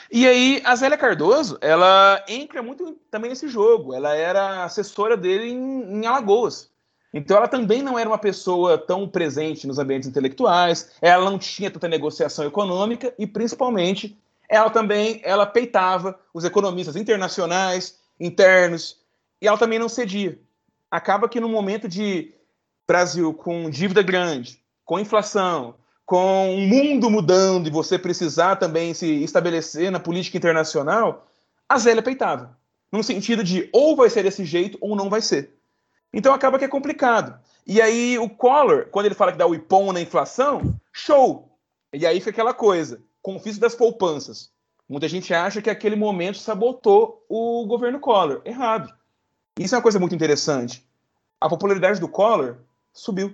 [0.09, 3.93] E aí, a Zélia Cardoso, ela entra muito também nesse jogo.
[3.93, 6.69] Ela era assessora dele em, em Alagoas.
[7.13, 11.69] Então, ela também não era uma pessoa tão presente nos ambientes intelectuais, ela não tinha
[11.69, 14.17] tanta negociação econômica e, principalmente,
[14.47, 18.97] ela também ela peitava os economistas internacionais, internos,
[19.41, 20.39] e ela também não cedia
[20.91, 22.33] acaba que no momento de
[22.85, 24.60] Brasil com dívida grande,
[24.91, 25.75] com inflação,
[26.05, 31.31] com um mundo mudando e você precisar também se estabelecer na política internacional,
[31.69, 32.57] a Zélia peitava.
[32.91, 35.55] No sentido de ou vai ser desse jeito ou não vai ser.
[36.11, 37.39] Então acaba que é complicado.
[37.65, 41.57] E aí o Collor, quando ele fala que dá o IPOM na inflação, show!
[41.93, 44.51] E aí fica aquela coisa, confisco das poupanças.
[44.89, 48.41] Muita gente acha que aquele momento sabotou o governo Collor.
[48.43, 48.93] Errado.
[49.57, 50.85] Isso é uma coisa muito interessante.
[51.39, 52.57] A popularidade do Collor
[52.91, 53.33] subiu.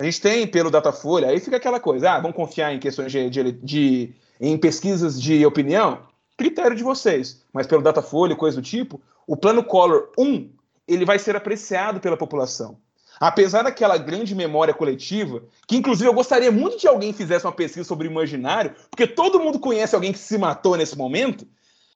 [0.00, 3.30] A gente tem pelo Datafolha, aí fica aquela coisa, ah, vamos confiar em questões de,
[3.30, 6.00] de, de em pesquisas de opinião?
[6.36, 7.44] Critério de vocês.
[7.52, 10.50] Mas pelo Datafolha, coisa do tipo, o plano Collor 1,
[10.88, 12.76] ele vai ser apreciado pela população.
[13.20, 17.84] Apesar daquela grande memória coletiva, que inclusive eu gostaria muito de alguém fizesse uma pesquisa
[17.84, 21.46] sobre o imaginário, porque todo mundo conhece alguém que se matou nesse momento,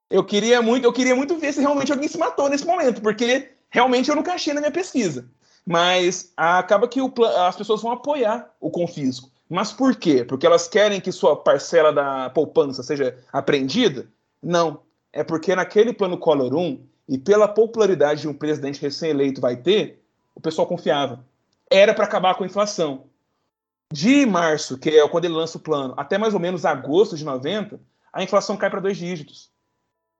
[0.09, 3.51] eu queria muito, eu queria muito ver se realmente alguém se matou nesse momento, porque
[3.69, 5.29] realmente eu nunca achei na minha pesquisa.
[5.69, 7.13] Mas acaba que o,
[7.45, 9.29] as pessoas vão apoiar o confisco.
[9.47, 10.25] Mas por quê?
[10.25, 14.07] Porque elas querem que sua parcela da poupança seja apreendida?
[14.41, 14.81] Não.
[15.13, 20.03] é porque naquele plano Collor 1, e pela popularidade de um presidente recém-eleito vai ter,
[20.33, 21.23] o pessoal confiava.
[21.69, 23.03] Era para acabar com a inflação.
[23.93, 27.23] De março, que é quando ele lança o plano, até mais ou menos agosto de
[27.23, 27.79] 90,
[28.11, 29.51] a inflação cai para dois dígitos.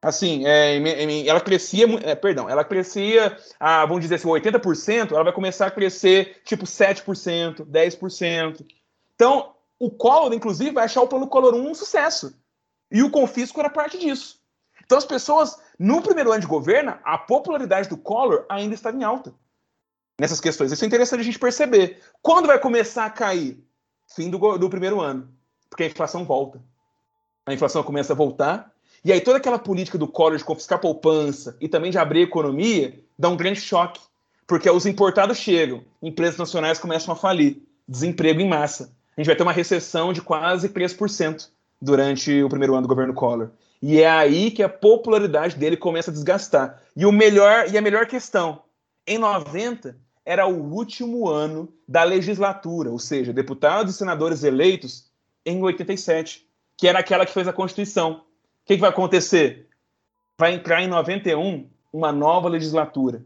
[0.01, 5.33] Assim, é, ela crescia, é, perdão, ela crescia, a, vamos dizer assim, 80%, ela vai
[5.33, 8.65] começar a crescer tipo 7%, 10%.
[9.13, 12.33] Então, o Collor, inclusive, vai achar o plano Collor 1 um sucesso.
[12.89, 14.39] E o confisco era parte disso.
[14.85, 19.03] Então, as pessoas, no primeiro ano de governo, a popularidade do Collor ainda estava em
[19.03, 19.33] alta
[20.19, 20.71] nessas questões.
[20.71, 22.01] Isso é interessante a gente perceber.
[22.21, 23.63] Quando vai começar a cair?
[24.15, 25.33] Fim do, do primeiro ano.
[25.69, 26.61] Porque a inflação volta.
[27.45, 28.73] A inflação começa a voltar
[29.03, 32.23] e aí toda aquela política do Collor de confiscar poupança e também de abrir a
[32.23, 33.99] economia dá um grande choque,
[34.45, 38.91] porque os importados chegam, empresas nacionais começam a falir, desemprego em massa.
[39.15, 41.49] A gente vai ter uma recessão de quase 3%
[41.81, 43.49] durante o primeiro ano do governo Collor.
[43.81, 46.81] E é aí que a popularidade dele começa a desgastar.
[46.95, 48.61] E o melhor e a melhor questão,
[49.07, 49.95] em 90
[50.25, 55.09] era o último ano da legislatura, ou seja, deputados e senadores eleitos
[55.45, 56.45] em 87,
[56.77, 58.21] que era aquela que fez a Constituição
[58.69, 59.67] que, que vai acontecer?
[60.37, 63.25] Vai entrar em 91 uma nova legislatura,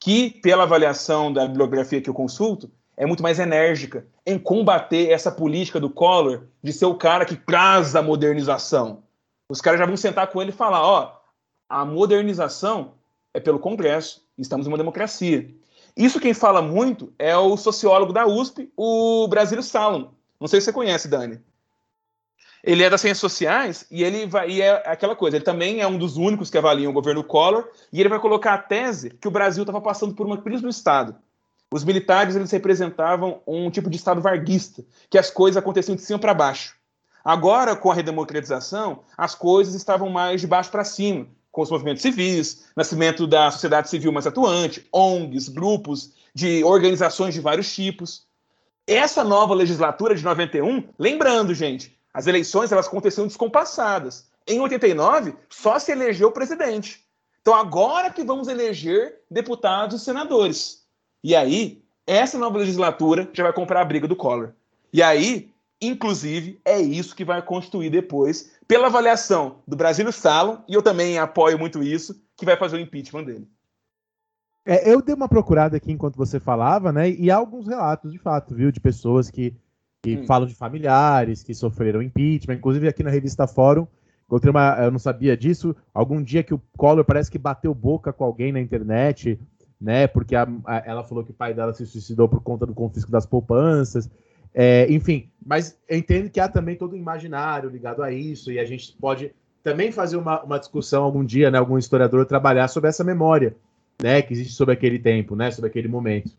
[0.00, 5.30] que, pela avaliação da bibliografia que eu consulto, é muito mais enérgica em combater essa
[5.30, 9.02] política do Collor de ser o cara que traz a modernização.
[9.50, 11.20] Os caras já vão sentar com ele e falar: ó,
[11.68, 12.94] a modernização
[13.34, 15.54] é pelo Congresso, estamos em uma democracia.
[15.94, 20.12] Isso quem fala muito é o sociólogo da USP, o Brasílio Salom.
[20.40, 21.38] Não sei se você conhece, Dani.
[22.68, 25.38] Ele é das ciências sociais e ele vai e é aquela coisa.
[25.38, 28.52] Ele também é um dos únicos que avaliam o governo Collor e ele vai colocar
[28.52, 31.16] a tese que o Brasil estava passando por uma crise do Estado.
[31.72, 36.18] Os militares eles representavam um tipo de Estado varguista, que as coisas aconteciam de cima
[36.18, 36.74] para baixo.
[37.24, 42.02] Agora, com a redemocratização, as coisas estavam mais de baixo para cima, com os movimentos
[42.02, 48.26] civis, nascimento da sociedade civil mais atuante, ONGs, grupos de organizações de vários tipos.
[48.86, 54.28] Essa nova legislatura de 91, lembrando, gente, as eleições elas aconteciam descompassadas.
[54.44, 57.04] Em 89, só se elegeu o presidente.
[57.40, 60.82] Então agora que vamos eleger deputados e senadores.
[61.22, 64.50] E aí, essa nova legislatura já vai comprar a briga do Collor.
[64.92, 70.74] E aí, inclusive, é isso que vai constituir depois, pela avaliação do Brasil Salom, e
[70.74, 73.48] eu também apoio muito isso, que vai fazer o impeachment dele.
[74.66, 77.08] É, eu dei uma procurada aqui enquanto você falava, né?
[77.08, 79.54] E há alguns relatos, de fato, viu, de pessoas que
[80.02, 80.26] que hum.
[80.26, 83.86] falam de familiares que sofreram impeachment, inclusive aqui na revista Fórum,
[84.26, 88.12] encontrei uma, eu não sabia disso, algum dia que o Collor parece que bateu boca
[88.12, 89.38] com alguém na internet,
[89.80, 92.74] né, porque a, a, ela falou que o pai dela se suicidou por conta do
[92.74, 94.10] confisco das poupanças,
[94.54, 98.58] é, enfim, mas eu entendo que há também todo um imaginário ligado a isso, e
[98.58, 99.32] a gente pode
[99.62, 103.56] também fazer uma, uma discussão algum dia, né, algum historiador trabalhar sobre essa memória,
[104.00, 106.30] né, que existe sobre aquele tempo, né, sobre aquele momento.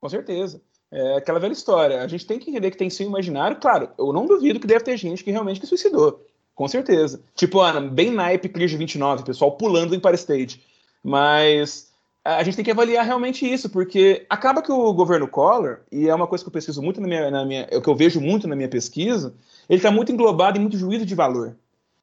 [0.00, 0.62] Com certeza.
[0.92, 2.02] É aquela velha história.
[2.02, 3.58] A gente tem que entender que tem sim imaginário.
[3.60, 6.24] Claro, eu não duvido que deve ter gente que realmente que suicidou.
[6.54, 7.22] Com certeza.
[7.34, 10.62] Tipo, Ana, bem naipe Clear 29, pessoal pulando em Empire State.
[11.02, 11.90] Mas
[12.24, 16.14] a gente tem que avaliar realmente isso, porque acaba que o governo Collor, e é
[16.14, 18.46] uma coisa que eu pesquiso muito na minha, na minha é que eu vejo muito
[18.46, 19.34] na minha pesquisa,
[19.68, 21.56] ele está muito englobado em muito juízo de valor.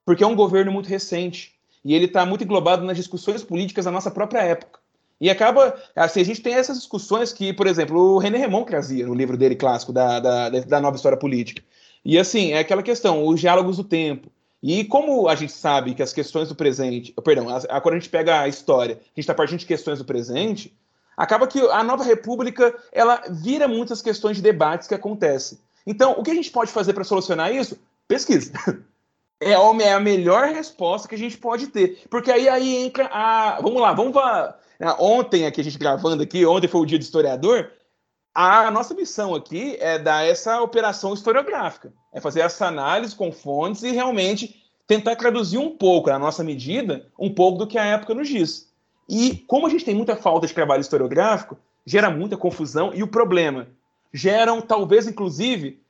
[0.05, 1.53] Porque é um governo muito recente.
[1.83, 4.79] E ele está muito englobado nas discussões políticas da nossa própria época.
[5.19, 9.05] E acaba, assim, a gente tem essas discussões que, por exemplo, o René Remon trazia
[9.07, 11.63] no livro dele clássico da, da, da nova história política.
[12.05, 14.29] E assim, é aquela questão, os diálogos do tempo.
[14.61, 18.09] E como a gente sabe que as questões do presente, perdão, a, quando a gente
[18.09, 20.75] pega a história, a gente está partindo de questões do presente,
[21.15, 25.57] acaba que a nova república, ela vira muitas questões de debates que acontecem.
[25.85, 27.77] Então, o que a gente pode fazer para solucionar isso?
[28.07, 28.51] Pesquisa.
[29.39, 32.01] É, é a melhor resposta que a gente pode ter.
[32.09, 33.59] Porque aí, aí entra a.
[33.61, 34.15] Vamos lá, vamos.
[34.79, 37.71] Né, ontem, aqui, a gente gravando aqui, ontem foi o dia do historiador.
[38.33, 43.81] A nossa missão aqui é dar essa operação historiográfica, é fazer essa análise com fontes
[43.81, 48.13] e realmente tentar traduzir um pouco, na nossa medida, um pouco do que a época
[48.13, 48.71] nos diz.
[49.09, 53.07] E como a gente tem muita falta de trabalho historiográfico, gera muita confusão e o
[53.07, 53.67] problema
[54.13, 55.81] geram, talvez, inclusive,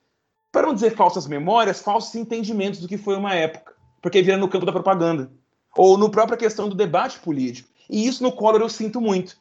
[0.50, 4.48] para não dizer falsas memórias, falsos entendimentos do que foi uma época, porque vira no
[4.48, 5.30] campo da propaganda
[5.76, 7.68] ou no própria questão do debate político.
[7.88, 9.36] E isso no Collor eu sinto muito.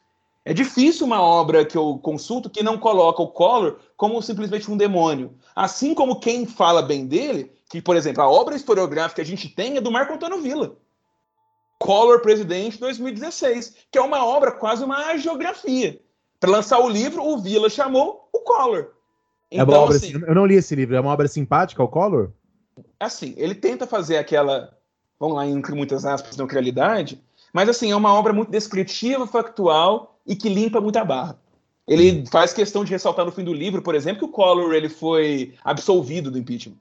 [0.46, 4.78] É difícil uma obra que eu consulto que não coloca o Collor como simplesmente um
[4.78, 5.36] demônio.
[5.54, 9.50] Assim como quem fala bem dele, que, por exemplo, a obra historiográfica que a gente
[9.50, 10.78] tem é do Marco Antônio Villa.
[11.78, 16.00] Collor Presidente 2016, que é uma obra quase uma geografia.
[16.40, 18.92] Para lançar o livro, o Villa chamou o Collor.
[19.52, 21.88] Então, é uma obra, assim, eu não li esse livro, é uma obra simpática, o
[21.88, 22.32] Collor?
[23.00, 24.78] Assim, ele tenta fazer aquela
[25.20, 27.22] vamos lá, entre muitas aspas, neutralidade,
[27.54, 31.40] mas assim, é uma obra muito descritiva, factual e que limpa muita barra.
[31.88, 34.90] Ele faz questão de ressaltar no fim do livro, por exemplo, que o Collor ele
[34.90, 36.76] foi absolvido do impeachment.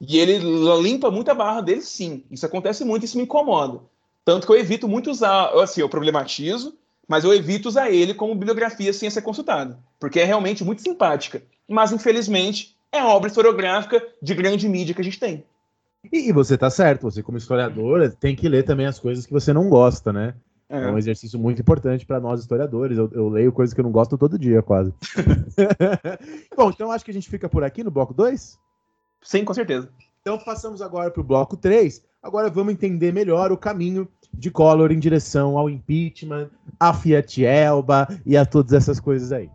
[0.00, 0.38] E ele
[0.82, 2.24] limpa muita barra dele, sim.
[2.30, 3.80] Isso acontece muito, isso me incomoda.
[4.24, 6.76] Tanto que eu evito muito usar, assim, eu problematizo,
[7.06, 11.42] mas eu evito usar ele como bibliografia sem ser consultado, porque é realmente muito simpática.
[11.68, 15.44] Mas, infelizmente, é a obra historiográfica de grande mídia que a gente tem.
[16.12, 19.32] E, e você tá certo, você como historiadora tem que ler também as coisas que
[19.32, 20.34] você não gosta, né?
[20.68, 22.98] É, é um exercício muito importante para nós historiadores.
[22.98, 24.92] Eu, eu, leio coisas que eu não gosto todo dia, quase.
[26.56, 28.58] Bom, então acho que a gente fica por aqui no bloco 2?
[29.22, 29.88] Sim, com certeza.
[30.20, 32.02] Então passamos agora para o bloco 3.
[32.20, 38.08] Agora vamos entender melhor o caminho de Collor em direção ao impeachment, a Fiat Elba
[38.26, 39.48] e a todas essas coisas aí.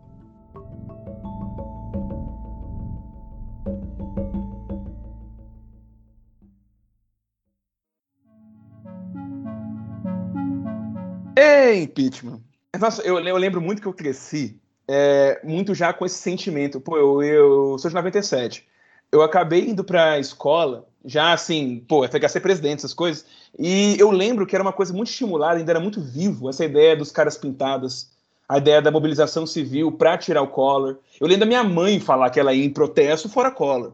[11.62, 12.40] Ei, impeachment.
[12.78, 16.80] Nossa, eu, eu, lembro muito que eu cresci é, muito já com esse sentimento.
[16.80, 18.66] Pô, eu, eu sou de 97.
[19.12, 23.26] Eu acabei indo pra escola, já assim, pô, FHC presidente, essas coisas,
[23.58, 26.96] e eu lembro que era uma coisa muito estimulada, ainda era muito vivo, essa ideia
[26.96, 28.10] dos caras pintadas,
[28.48, 30.96] a ideia da mobilização civil para tirar o Collor.
[31.20, 33.92] Eu lembro da minha mãe falar que ela ia em protesto fora Collor.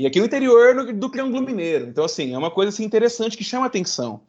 [0.00, 1.86] E aqui no interior do, do Triângulo Mineiro.
[1.86, 4.20] Então, assim, é uma coisa assim, interessante que chama atenção.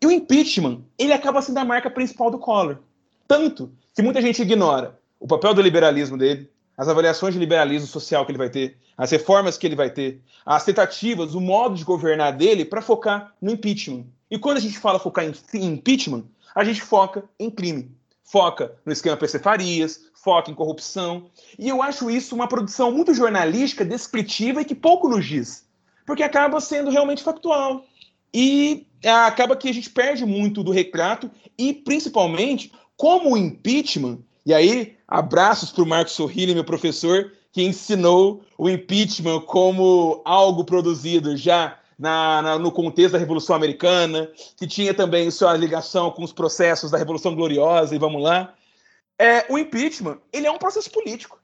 [0.00, 2.78] E o impeachment, ele acaba sendo a marca principal do Collor.
[3.26, 8.24] Tanto que muita gente ignora o papel do liberalismo dele, as avaliações de liberalismo social
[8.24, 11.84] que ele vai ter, as reformas que ele vai ter, as tentativas, o modo de
[11.84, 14.06] governar dele para focar no impeachment.
[14.30, 16.24] E quando a gente fala focar em, impeachment,
[16.54, 17.90] a gente foca em crime.
[18.22, 21.30] Foca no esquema PC Farias, foca em corrupção.
[21.58, 25.66] E eu acho isso uma produção muito jornalística, descritiva e que pouco nos diz.
[26.06, 27.84] Porque acaba sendo realmente factual.
[28.32, 34.18] E é, acaba que a gente perde muito do retrato e, principalmente, como o impeachment,
[34.44, 40.64] e aí, abraços para o Marcos Sorrilli, meu professor, que ensinou o impeachment como algo
[40.64, 46.22] produzido já na, na, no contexto da Revolução Americana, que tinha também sua ligação com
[46.22, 48.54] os processos da Revolução Gloriosa, e vamos lá.
[49.18, 51.40] É, o impeachment, ele é um processo político.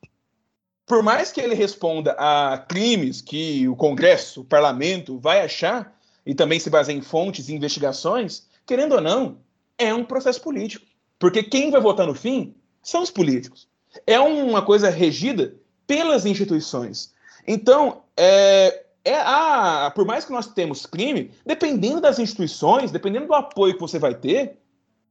[0.86, 5.93] Por mais que ele responda a crimes que o Congresso, o Parlamento, vai achar,
[6.26, 9.38] e também se baseia em fontes e investigações, querendo ou não,
[9.76, 10.86] é um processo político.
[11.18, 13.68] Porque quem vai votar no fim são os políticos.
[14.06, 15.54] É uma coisa regida
[15.86, 17.12] pelas instituições.
[17.46, 23.34] Então, é, é a, por mais que nós temos crime, dependendo das instituições, dependendo do
[23.34, 24.58] apoio que você vai ter,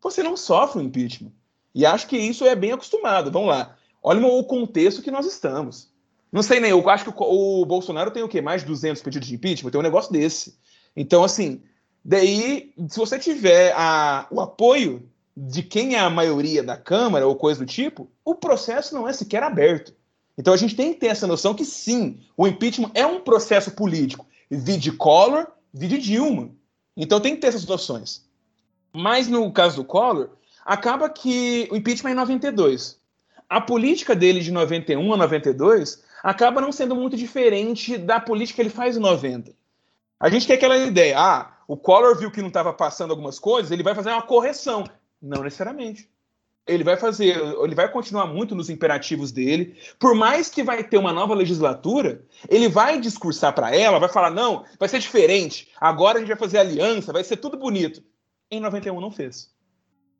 [0.01, 1.31] você não sofre o impeachment.
[1.73, 3.31] E acho que isso é bem acostumado.
[3.31, 3.75] Vamos lá.
[4.01, 5.91] Olha o contexto que nós estamos.
[6.31, 8.41] Não sei nem, eu acho que o, o Bolsonaro tem o quê?
[8.41, 9.71] Mais de 200 pedidos de impeachment?
[9.71, 10.57] Tem um negócio desse.
[10.95, 11.61] Então, assim,
[12.03, 17.35] daí, se você tiver a, o apoio de quem é a maioria da Câmara ou
[17.35, 19.93] coisa do tipo, o processo não é sequer aberto.
[20.37, 23.71] Então a gente tem que ter essa noção que sim, o impeachment é um processo
[23.71, 24.25] político.
[24.49, 26.49] Vi de Collor, vi de Dilma.
[26.95, 28.25] Então tem que ter essas noções.
[28.91, 30.29] Mas no caso do Collor,
[30.65, 32.99] acaba que o impeachment é em 92.
[33.49, 38.61] A política dele de 91 a 92 acaba não sendo muito diferente da política que
[38.61, 39.51] ele faz em 90.
[40.23, 43.71] A gente tem aquela ideia, ah, o Collor viu que não estava passando algumas coisas,
[43.71, 44.85] ele vai fazer uma correção.
[45.21, 46.09] Não necessariamente.
[46.65, 49.75] Ele vai fazer, ele vai continuar muito nos imperativos dele.
[49.99, 54.29] Por mais que vai ter uma nova legislatura, ele vai discursar para ela, vai falar:
[54.29, 55.67] não, vai ser diferente.
[55.77, 58.01] Agora a gente vai fazer aliança, vai ser tudo bonito.
[58.49, 59.51] Em 91 não fez.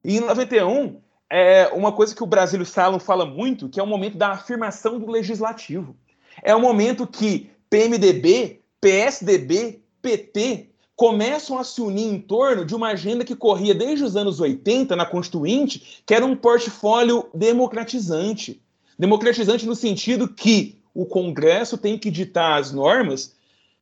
[0.03, 0.99] E em 91
[1.29, 4.99] é uma coisa que o Brasil Salom fala muito, que é o momento da afirmação
[4.99, 5.95] do legislativo.
[6.43, 12.89] É o momento que PMDB, PSDB PT começam a se unir em torno de uma
[12.89, 18.61] agenda que corria desde os anos 80 na Constituinte, que era um portfólio democratizante.
[18.99, 23.33] Democratizante no sentido que o Congresso tem que ditar as normas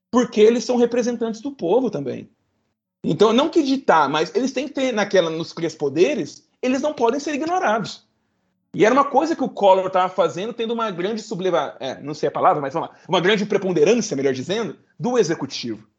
[0.09, 2.29] porque eles são representantes do povo também.
[3.03, 6.93] Então, não que ditar, mas eles têm que ter naquela, nos três poderes, eles não
[6.93, 8.05] podem ser ignorados.
[8.73, 12.13] E era uma coisa que o Collor estava fazendo, tendo uma grande subleva, é, não
[12.13, 15.90] sei a palavra, mas vamos lá, uma grande preponderância, melhor dizendo, do executivo.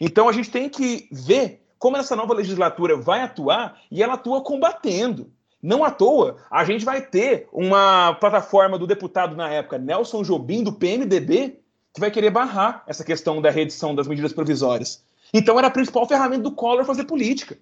[0.00, 4.42] Então a gente tem que ver como essa nova legislatura vai atuar e ela atua
[4.42, 5.30] combatendo.
[5.62, 10.64] Não à toa, a gente vai ter uma plataforma do deputado na época, Nelson Jobim,
[10.64, 11.58] do PMDB,
[11.92, 15.04] que vai querer barrar essa questão da reedição das medidas provisórias.
[15.34, 17.58] Então era a principal ferramenta do Collor fazer política.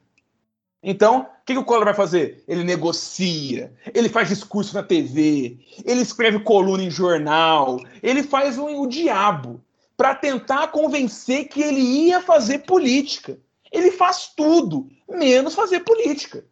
[0.80, 2.44] Então, o que, que, o Collor vai fazer?
[2.46, 8.82] Ele negocia, ele faz discurso na TV, ele escreve coluna em jornal, ele faz o,
[8.82, 9.60] o diabo
[9.98, 13.36] para tentar convencer que ele ia fazer política.
[13.72, 16.44] Ele faz tudo, menos fazer política.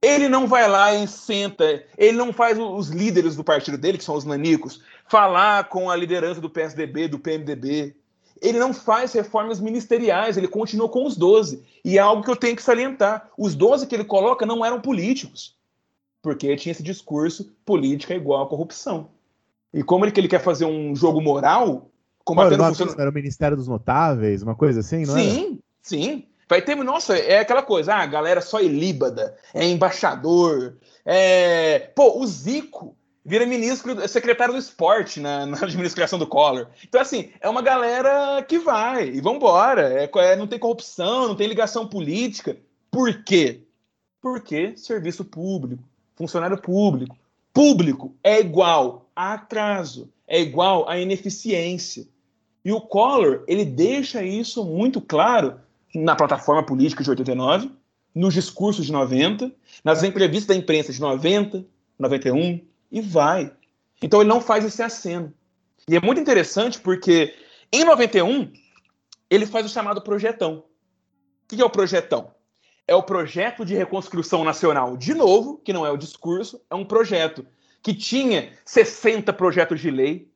[0.00, 4.04] Ele não vai lá e senta, ele não faz os líderes do partido dele, que
[4.04, 7.94] são os nanicos, falar com a liderança do PSDB, do PMDB.
[8.40, 11.62] Ele não faz reformas ministeriais, ele continua com os 12.
[11.84, 14.80] E é algo que eu tenho que salientar: os 12 que ele coloca não eram
[14.80, 15.58] políticos,
[16.22, 19.10] porque tinha esse discurso política igual à corrupção.
[19.74, 21.90] E como ele, ele quer fazer um jogo moral,
[22.28, 23.00] combatendo Era, funcionário.
[23.00, 25.22] era o Ministério dos Notáveis, uma coisa assim, não é?
[25.22, 26.24] Sim, sim.
[26.48, 31.90] Vai ter, nossa, é aquela coisa, ah, a galera só ilíbada, é embaixador, é...
[31.94, 36.68] Pô, o Zico vira ministro, secretário do esporte na, na administração do Collor.
[36.86, 39.92] Então, assim, é uma galera que vai, e vambora.
[39.92, 42.56] É, é, não tem corrupção, não tem ligação política.
[42.90, 43.62] Por quê?
[44.20, 45.82] Porque serviço público,
[46.16, 47.16] funcionário público.
[47.52, 52.06] Público é igual a atraso, é igual a ineficiência.
[52.64, 55.60] E o Collor, ele deixa isso muito claro
[55.94, 57.70] na plataforma política de 89,
[58.14, 59.52] nos discursos de 90,
[59.84, 61.64] nas entrevistas da imprensa de 90,
[61.98, 63.52] 91 e vai.
[64.02, 65.32] Então ele não faz esse aceno.
[65.88, 67.34] E é muito interessante porque
[67.72, 68.52] em 91
[69.30, 70.64] ele faz o chamado projetão.
[71.44, 72.32] O que é o projetão?
[72.86, 76.84] É o projeto de reconstrução nacional, de novo, que não é o discurso, é um
[76.84, 77.46] projeto
[77.82, 80.30] que tinha 60 projetos de lei,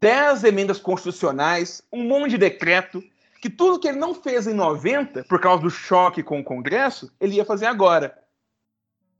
[0.00, 3.02] 10 emendas constitucionais, um monte de decreto,
[3.40, 7.12] que tudo que ele não fez em 90, por causa do choque com o Congresso,
[7.20, 8.18] ele ia fazer agora.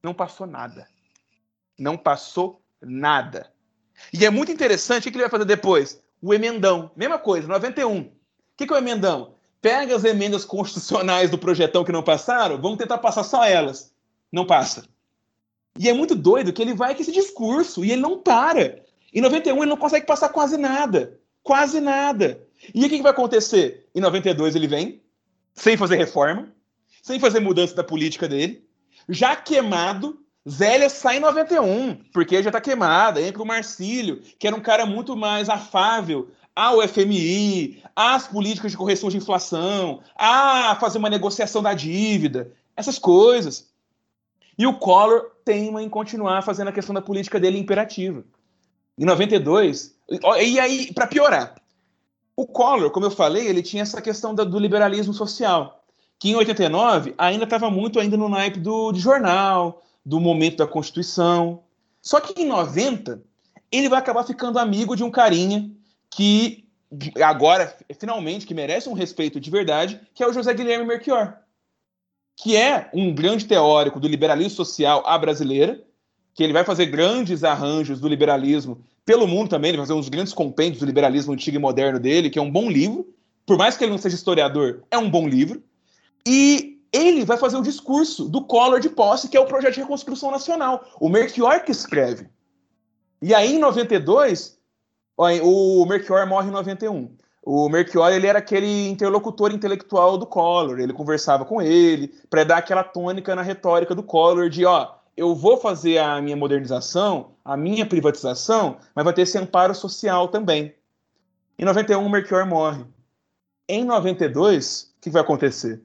[0.03, 0.89] Não passou nada.
[1.79, 3.53] Não passou nada.
[4.13, 6.03] E é muito interessante o que ele vai fazer depois.
[6.21, 6.91] O emendão.
[6.97, 8.01] Mesma coisa, 91.
[8.01, 8.13] O
[8.57, 9.35] que, que é o emendão?
[9.61, 13.93] Pega as emendas constitucionais do projetão que não passaram, vamos tentar passar só elas.
[14.33, 14.85] Não passa.
[15.79, 18.85] E é muito doido que ele vai com esse discurso e ele não para.
[19.13, 21.19] Em 91 ele não consegue passar quase nada.
[21.43, 22.43] Quase nada.
[22.75, 23.89] E o que, vai acontecer?
[23.95, 25.03] Em 92 ele vem,
[25.55, 26.49] sem fazer reforma,
[27.03, 28.65] sem fazer mudança da política dele,
[29.09, 30.21] já queimado.
[30.49, 33.21] Zélia sai em 91, porque já tá queimada.
[33.21, 38.77] Entra o Marcílio, que era um cara muito mais afável ao FMI, às políticas de
[38.77, 43.71] correção de inflação, a fazer uma negociação da dívida, essas coisas.
[44.59, 48.25] E o Collor teima em continuar fazendo a questão da política dele imperativa.
[48.99, 49.95] Em 92,
[50.43, 51.55] e aí, para piorar,
[52.35, 55.85] o Collor, como eu falei, ele tinha essa questão do liberalismo social,
[56.19, 60.67] que em 89 ainda estava muito ainda no naipe do, de jornal, do momento da
[60.67, 61.63] Constituição.
[62.03, 63.23] Só que em 90,
[63.71, 65.71] ele vai acabar ficando amigo de um carinha
[66.11, 66.65] que
[67.23, 71.39] agora, finalmente, que merece um respeito de verdade, que é o José Guilherme Melchior,
[72.35, 75.85] que é um grande teórico do liberalismo social à brasileira,
[76.39, 80.09] que ele vai fazer grandes arranjos do liberalismo pelo mundo também, ele vai fazer uns
[80.09, 83.13] grandes compêndios do liberalismo antigo e moderno dele, que é um bom livro,
[83.45, 85.61] por mais que ele não seja historiador, é um bom livro,
[86.25, 89.81] e ele vai fazer o discurso do Collor de posse, que é o projeto de
[89.81, 92.29] reconstrução nacional, o Melchior que escreve.
[93.21, 94.61] E aí, em 92,
[95.17, 97.11] o Melchior morre em 91.
[97.43, 102.59] O Melchior ele era aquele interlocutor intelectual do Collor, ele conversava com ele para dar
[102.59, 107.57] aquela tônica na retórica do Collor de, ó, eu vou fazer a minha modernização, a
[107.57, 110.73] minha privatização, mas vai ter esse amparo social também.
[111.59, 112.85] Em 91, o Melchior morre.
[113.69, 115.83] Em 92, o que vai acontecer?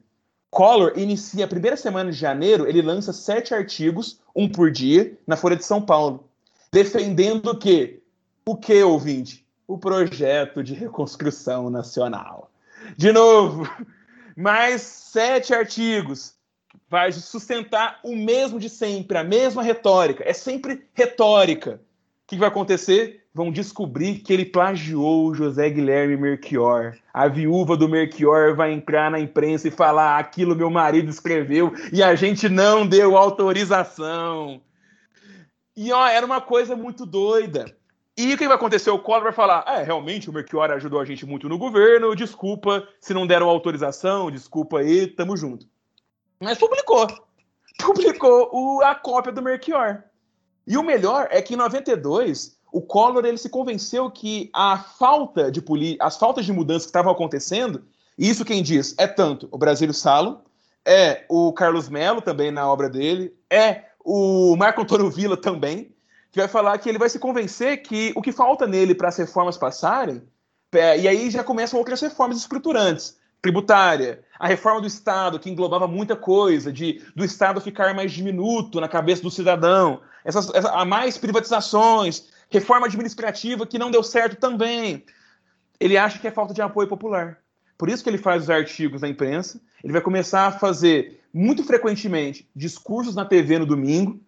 [0.50, 5.36] Collor inicia a primeira semana de janeiro, ele lança sete artigos, um por dia, na
[5.36, 6.30] Folha de São Paulo,
[6.70, 8.00] defendendo o quê?
[8.46, 9.44] O que, ouvinte?
[9.66, 12.52] O projeto de reconstrução nacional.
[12.96, 13.68] De novo,
[14.36, 16.33] mais sete artigos.
[16.94, 20.22] Vai sustentar o mesmo de sempre, a mesma retórica.
[20.24, 21.80] É sempre retórica.
[22.22, 23.24] O que vai acontecer?
[23.34, 26.96] Vão descobrir que ele plagiou José Guilherme Melchior.
[27.12, 32.00] A viúva do Melchior vai entrar na imprensa e falar: aquilo meu marido escreveu e
[32.00, 34.62] a gente não deu autorização.
[35.76, 37.64] E ó, era uma coisa muito doida.
[38.16, 38.90] E o que vai acontecer?
[38.90, 42.86] O Collor vai falar: é, realmente o Melchior ajudou a gente muito no governo, desculpa
[43.00, 45.73] se não deram autorização, desculpa aí, tamo junto.
[46.44, 47.06] Mas publicou.
[47.78, 50.04] Publicou o, a cópia do Melchior.
[50.66, 55.50] E o melhor é que em 92, o Collor ele se convenceu que a falta
[55.50, 57.84] de poli as faltas de mudança que estavam acontecendo,
[58.16, 60.42] e isso quem diz é tanto o Brasílio Salo,
[60.84, 65.92] é o Carlos Melo também na obra dele, é o Marco Antônio Villa também,
[66.30, 69.16] que vai falar que ele vai se convencer que o que falta nele para as
[69.16, 70.22] reformas passarem,
[70.72, 75.86] é, e aí já começam outras reformas estruturantes, tributária, a reforma do Estado, que englobava
[75.86, 80.82] muita coisa, de do Estado ficar mais diminuto na cabeça do cidadão, essas, essa, a
[80.86, 85.04] mais privatizações, reforma administrativa que não deu certo também.
[85.78, 87.36] Ele acha que é falta de apoio popular.
[87.76, 89.60] Por isso que ele faz os artigos na imprensa.
[89.82, 94.18] Ele vai começar a fazer muito frequentemente discursos na TV no domingo.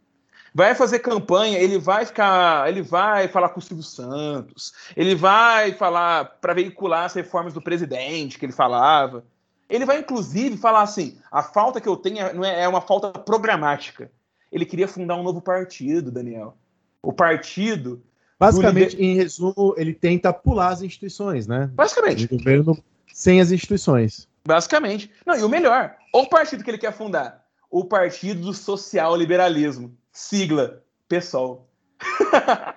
[0.57, 5.75] Vai fazer campanha, ele vai ficar, ele vai falar com o Silvio Santos, ele vai
[5.75, 9.23] falar para veicular as reformas do presidente que ele falava.
[9.69, 12.81] Ele vai, inclusive, falar assim: a falta que eu tenho é, não é, é uma
[12.81, 14.11] falta programática.
[14.51, 16.57] Ele queria fundar um novo partido, Daniel.
[17.03, 18.03] O partido.
[18.41, 21.69] Basicamente, em resumo, ele tenta pular as instituições, né?
[21.75, 22.25] Basicamente.
[22.25, 24.27] O governo sem as instituições.
[24.43, 25.11] Basicamente.
[25.27, 27.45] Não, e o melhor, o partido que ele quer fundar?
[27.71, 29.95] O Partido do Social Liberalismo.
[30.17, 31.69] Sigla PSOL.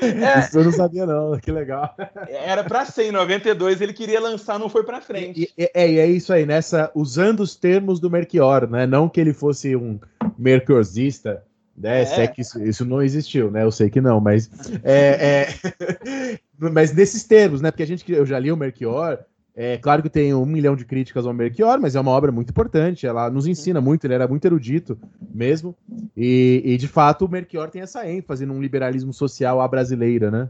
[0.00, 1.36] É, Isso eu não sabia, não.
[1.40, 1.92] Que legal.
[2.28, 5.52] Era para ser em 92, ele queria lançar, não foi para frente.
[5.58, 8.86] E, é, e é isso aí, nessa, usando os termos do Melchior, né?
[8.86, 9.98] Não que ele fosse um
[10.38, 11.42] mercosista,
[11.76, 12.02] né?
[12.02, 12.26] É.
[12.28, 13.64] que isso, isso, não existiu, né?
[13.64, 14.48] Eu sei que não, mas
[14.84, 16.38] é, é...
[16.56, 17.72] mas nesses termos, né?
[17.72, 19.24] Porque a gente, eu já li o Melchior,
[19.60, 22.50] é claro que tem um milhão de críticas ao Melchior, mas é uma obra muito
[22.50, 23.08] importante.
[23.08, 24.96] Ela nos ensina muito, ele era muito erudito
[25.34, 25.74] mesmo.
[26.16, 30.48] E, e de fato, o Melchior tem essa ênfase num liberalismo social à brasileira, né?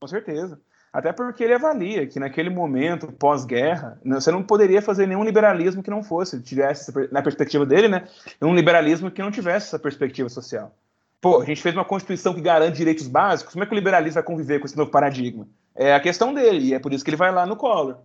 [0.00, 0.58] Com certeza.
[0.90, 5.90] Até porque ele avalia que naquele momento, pós-guerra, você não poderia fazer nenhum liberalismo que
[5.90, 8.08] não fosse, tivesse, na perspectiva dele, né?
[8.40, 10.74] Um liberalismo que não tivesse essa perspectiva social.
[11.20, 14.14] Pô, a gente fez uma Constituição que garante direitos básicos, como é que o liberalismo
[14.14, 15.46] vai conviver com esse novo paradigma?
[15.76, 17.98] É a questão dele, e é por isso que ele vai lá no Collor.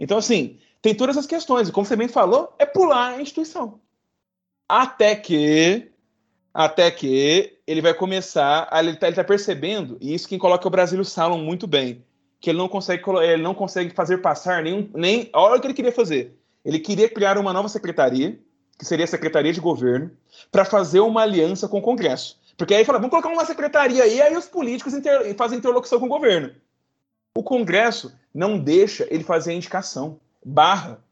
[0.00, 1.68] Então, assim, tem todas as questões.
[1.68, 3.78] E como você bem falou, é pular a instituição.
[4.66, 5.90] Até que.
[6.52, 8.66] Até que ele vai começar.
[8.70, 12.02] A, ele está tá percebendo, e isso quem coloca é o Brasil Salom muito bem.
[12.40, 15.28] Que ele não consegue, ele não consegue fazer passar nenhum, nem.
[15.34, 16.34] Olha o que ele queria fazer.
[16.64, 18.38] Ele queria criar uma nova secretaria,
[18.78, 20.10] que seria a Secretaria de Governo,
[20.50, 22.40] para fazer uma aliança com o Congresso.
[22.56, 25.34] Porque aí fala, vamos colocar uma secretaria aí, aí os políticos inter...
[25.36, 26.52] fazem interlocução com o governo.
[27.40, 31.02] O Congresso não deixa ele fazer a indicação, barra.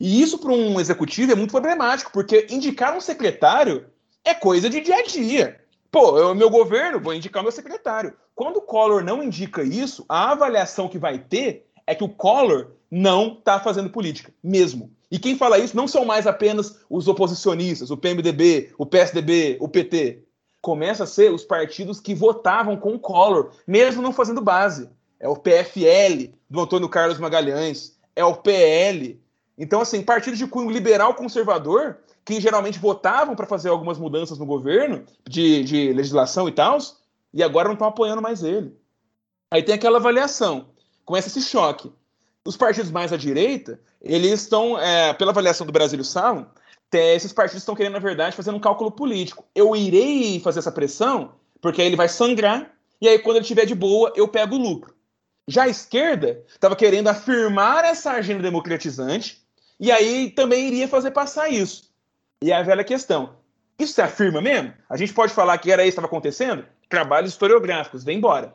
[0.00, 3.84] E isso para um executivo é muito problemático, porque indicar um secretário
[4.24, 5.60] é coisa de dia a dia.
[5.90, 8.14] Pô, eu, meu governo, vou indicar meu secretário.
[8.34, 12.70] Quando o Collor não indica isso, a avaliação que vai ter é que o Collor
[12.90, 14.90] não está fazendo política, mesmo.
[15.10, 19.68] E quem fala isso não são mais apenas os oposicionistas, o PMDB, o PSDB, o
[19.68, 20.24] PT.
[20.62, 24.88] Começa a ser os partidos que votavam com o Collor, mesmo não fazendo base
[25.24, 29.18] é o PFL do Antônio Carlos Magalhães, é o PL.
[29.56, 34.44] Então, assim, partidos de cunho liberal conservador, que geralmente votavam para fazer algumas mudanças no
[34.44, 36.76] governo, de, de legislação e tal,
[37.32, 38.76] e agora não estão apoiando mais ele.
[39.50, 40.66] Aí tem aquela avaliação,
[41.06, 41.90] começa esse choque.
[42.44, 46.44] Os partidos mais à direita, eles estão, é, pela avaliação do Brasil Salom,
[46.92, 49.42] esses partidos estão querendo, na verdade, fazer um cálculo político.
[49.54, 51.32] Eu irei fazer essa pressão,
[51.62, 52.70] porque aí ele vai sangrar,
[53.00, 54.93] e aí quando ele estiver de boa, eu pego o lucro.
[55.46, 59.42] Já a esquerda estava querendo afirmar essa agenda democratizante
[59.78, 61.90] e aí também iria fazer passar isso.
[62.42, 63.36] E a velha questão:
[63.78, 64.72] isso se afirma mesmo?
[64.88, 66.64] A gente pode falar que era isso que estava acontecendo?
[66.88, 68.54] Trabalhos historiográficos, vem embora.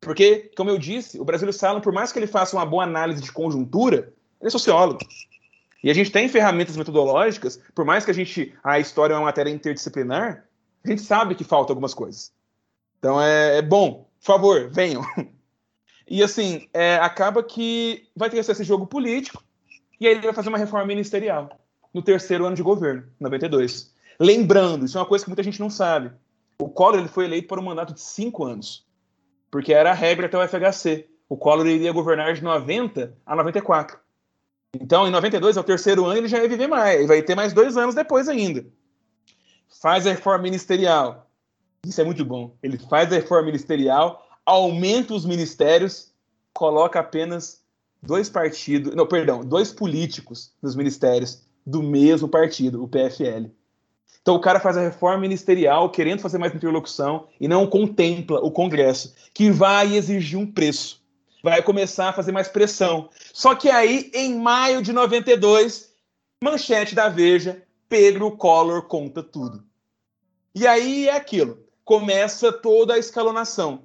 [0.00, 3.22] Porque, como eu disse, o Brasil Salom, por mais que ele faça uma boa análise
[3.22, 5.00] de conjuntura, ele é sociólogo.
[5.82, 9.24] E a gente tem ferramentas metodológicas, por mais que a gente a história é uma
[9.24, 10.46] matéria interdisciplinar,
[10.84, 12.32] a gente sabe que falta algumas coisas.
[12.98, 15.02] Então é, é bom, por favor, venham.
[16.08, 19.42] E assim, é, acaba que vai ter esse jogo político,
[20.00, 21.48] e aí ele vai fazer uma reforma ministerial
[21.92, 23.94] no terceiro ano de governo, 92.
[24.18, 26.10] Lembrando, isso é uma coisa que muita gente não sabe.
[26.58, 28.86] O Collor ele foi eleito por um mandato de cinco anos,
[29.50, 31.08] porque era a regra até o FHC.
[31.28, 33.98] O Collor iria governar de 90 a 94.
[34.80, 37.34] Então, em 92, é o terceiro ano, ele já ia viver mais, ele vai ter
[37.34, 38.66] mais dois anos depois ainda.
[39.80, 41.30] Faz a reforma ministerial.
[41.86, 42.56] Isso é muito bom.
[42.62, 46.12] Ele faz a reforma ministerial, aumenta os ministérios,
[46.52, 47.62] coloca apenas
[48.02, 53.50] dois partidos, não, perdão, dois políticos nos ministérios do mesmo partido, o PFL.
[54.20, 58.50] Então o cara faz a reforma ministerial querendo fazer mais interlocução e não contempla o
[58.50, 61.02] Congresso, que vai exigir um preço.
[61.42, 63.10] Vai começar a fazer mais pressão.
[63.32, 65.92] Só que aí, em maio de 92,
[66.42, 69.62] manchete da Veja, Pedro Collor conta tudo.
[70.54, 71.58] E aí é aquilo.
[71.84, 73.82] Começa toda a escalonação.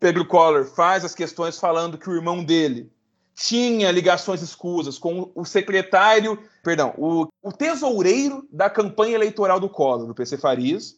[0.00, 2.90] Pedro Collor faz as questões falando que o irmão dele
[3.34, 10.06] tinha ligações escusas com o secretário, perdão, o, o tesoureiro da campanha eleitoral do Collor,
[10.06, 10.96] do PC Farias,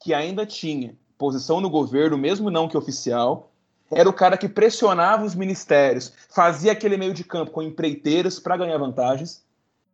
[0.00, 3.52] que ainda tinha posição no governo, mesmo não que oficial,
[3.90, 8.56] era o cara que pressionava os ministérios, fazia aquele meio de campo com empreiteiras para
[8.56, 9.44] ganhar vantagens.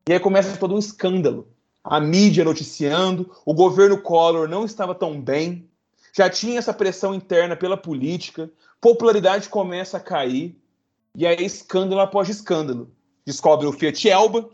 [0.08, 1.48] E aí começa todo um escândalo.
[1.82, 5.68] A mídia noticiando, o governo Collor não estava tão bem,
[6.18, 8.50] já tinha essa pressão interna pela política,
[8.80, 10.56] popularidade começa a cair,
[11.14, 12.90] e aí escândalo após escândalo.
[13.24, 14.50] descobre o Fiat Elba,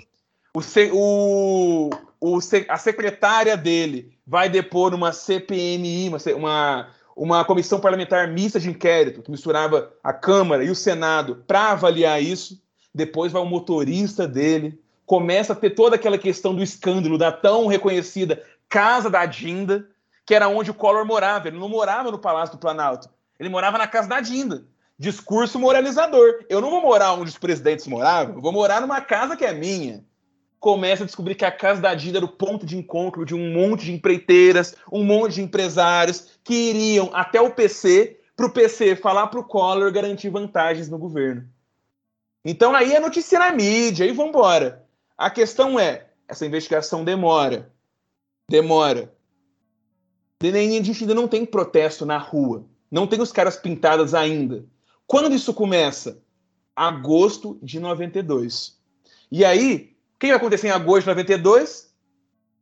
[0.55, 0.61] o,
[0.93, 2.39] o, o,
[2.69, 9.23] a secretária dele vai depor uma CPMI, uma, uma, uma comissão parlamentar mista de inquérito,
[9.23, 12.63] que misturava a Câmara e o Senado para avaliar isso.
[12.95, 17.67] Depois vai o motorista dele, começa a ter toda aquela questão do escândalo da tão
[17.69, 19.89] reconhecida Casa da Dinda,
[20.25, 21.49] que era onde o Collor morava.
[21.49, 24.65] Ele não morava no Palácio do Planalto, ele morava na Casa da Dinda.
[24.97, 26.45] Discurso moralizador.
[26.49, 29.53] Eu não vou morar onde os presidentes moravam, eu vou morar numa casa que é
[29.53, 30.05] minha.
[30.61, 33.53] Começa a descobrir que a Casa da Dinda era o ponto de encontro de um
[33.53, 38.97] monte de empreiteiras, um monte de empresários que iriam até o PC para o PC
[38.97, 41.49] falar para o Collor garantir vantagens no governo.
[42.45, 44.85] Então aí é notícia na mídia, e vamos embora.
[45.17, 47.73] A questão é, essa investigação demora.
[48.49, 49.14] Demora.
[50.49, 52.65] A gente ainda não tem protesto na rua.
[52.91, 54.65] Não tem os caras pintados ainda.
[55.07, 56.23] Quando isso começa?
[56.75, 58.79] Agosto de 92.
[59.31, 61.93] E aí, o que vai acontecer em agosto de 92?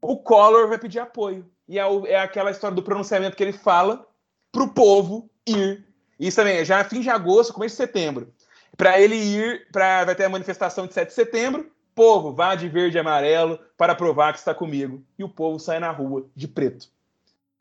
[0.01, 1.47] O Collor vai pedir apoio.
[1.69, 4.07] E é, é aquela história do pronunciamento que ele fala
[4.51, 5.87] para o povo ir.
[6.19, 8.33] Isso também, já fim de agosto, começo de setembro.
[8.77, 11.71] Para ele ir, pra, vai ter a manifestação de 7 de setembro.
[11.95, 15.03] Povo, vá de verde e amarelo para provar que está comigo.
[15.19, 16.92] E o povo sai na rua de preto.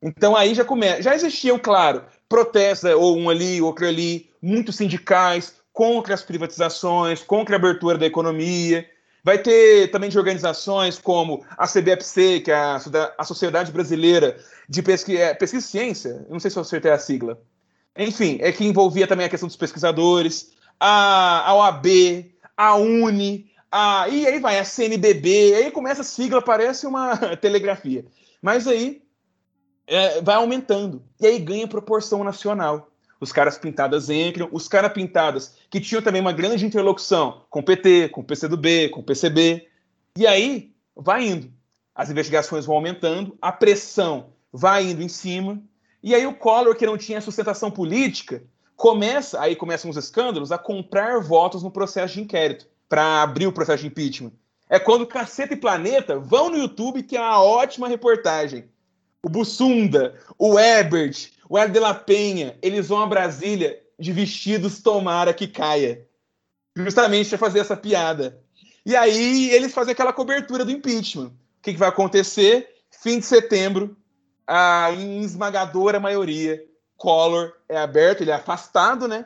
[0.02, 1.02] Então aí já começa.
[1.02, 7.22] Já existiam, claro, protestos, né, ou um ali, outro ali, muitos sindicais contra as privatizações,
[7.22, 8.86] contra a abertura da economia.
[9.23, 14.38] Vai ter também de organizações como a CBFC, que é a, Sociedade Brasileira
[14.68, 17.40] de Pesquisa, é, Pesquisa e Ciência, não sei se eu acertei a sigla.
[17.95, 21.86] Enfim, é que envolvia também a questão dos pesquisadores, a, a OAB,
[22.57, 28.06] a UNE, a, e aí vai a CNBB, aí começa a sigla, parece uma telegrafia.
[28.41, 29.03] Mas aí
[29.88, 31.03] é, vai aumentando.
[31.20, 32.90] E aí ganha proporção nacional.
[33.20, 37.64] Os caras pintadas entram, os caras pintadas que tinham também uma grande interlocução com o
[37.64, 39.68] PT, com o PCdoB, com o PCB.
[40.18, 41.52] E aí vai indo.
[41.94, 45.62] As investigações vão aumentando, a pressão vai indo em cima.
[46.02, 48.44] E aí o Collor, que não tinha sustentação política,
[48.76, 53.53] começa, aí começam os escândalos, a comprar votos no processo de inquérito, para abrir o
[53.53, 54.32] processo de impeachment.
[54.68, 58.70] É quando Caceta e Planeta vão no YouTube, que é uma ótima reportagem
[59.23, 64.81] o Bussunda, o Ebert, o El de la Penha, eles vão a Brasília de vestidos
[64.81, 66.07] tomara que caia.
[66.76, 68.41] Justamente para fazer essa piada.
[68.85, 71.27] E aí eles fazem aquela cobertura do impeachment.
[71.27, 72.68] O que, que vai acontecer?
[72.89, 73.95] Fim de setembro,
[74.48, 76.64] a, esmagadora maioria,
[76.98, 79.26] Collor é aberto, ele é afastado, né?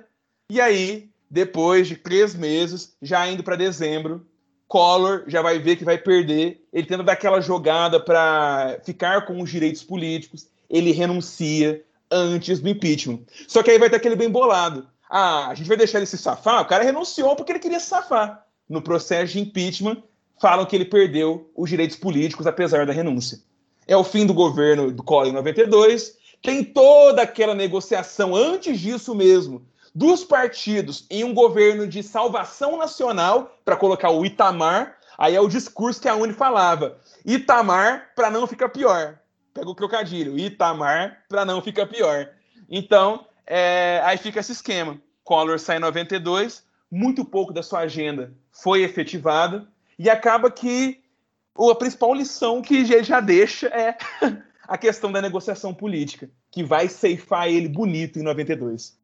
[0.49, 4.26] E aí, depois de três meses, já indo para dezembro,
[4.68, 6.66] Collor já vai ver que vai perder.
[6.74, 10.48] Ele tenta dar aquela jogada para ficar com os direitos políticos.
[10.70, 13.20] Ele renuncia antes do impeachment.
[13.48, 14.88] Só que aí vai ter aquele bem bolado.
[15.10, 16.62] Ah, a gente vai deixar ele se safar?
[16.62, 18.44] O cara renunciou porque ele queria se safar.
[18.68, 20.02] No processo de impeachment,
[20.42, 23.40] falam que ele perdeu os direitos políticos apesar da renúncia.
[23.88, 26.18] É o fim do governo do Collor em 92.
[26.42, 33.57] Tem toda aquela negociação antes disso mesmo dos partidos em um governo de salvação nacional
[33.63, 34.97] para colocar o Itamar.
[35.17, 39.17] Aí é o discurso que a Uni falava: Itamar para não ficar pior.
[39.53, 42.30] Pega o trocadilho, Itamar para não ficar pior.
[42.69, 44.99] Então, é, aí fica esse esquema.
[45.23, 49.67] Collor sai em 92, muito pouco da sua agenda foi efetivada,
[49.99, 51.01] e acaba que
[51.57, 53.97] a principal lição que ele já deixa é
[54.67, 58.97] a questão da negociação política, que vai ceifar ele bonito em 92.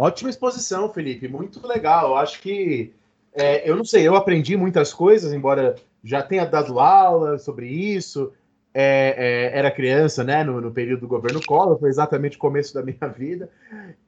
[0.00, 1.28] Ótima exposição, Felipe.
[1.28, 2.08] Muito legal.
[2.08, 2.90] Eu acho que.
[3.34, 8.32] É, eu não sei, eu aprendi muitas coisas, embora já tenha dado aula sobre isso.
[8.72, 12.72] É, é, era criança, né, no, no, período do governo Collor, foi exatamente o começo
[12.72, 13.50] da minha vida.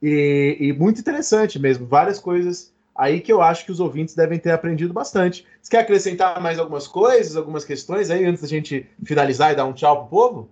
[0.01, 1.87] E, e, muito interessante mesmo.
[1.87, 5.47] Várias coisas aí que eu acho que os ouvintes devem ter aprendido bastante.
[5.61, 9.67] Você quer acrescentar mais algumas coisas, algumas questões aí, antes da gente finalizar e dar
[9.67, 10.51] um tchau pro povo?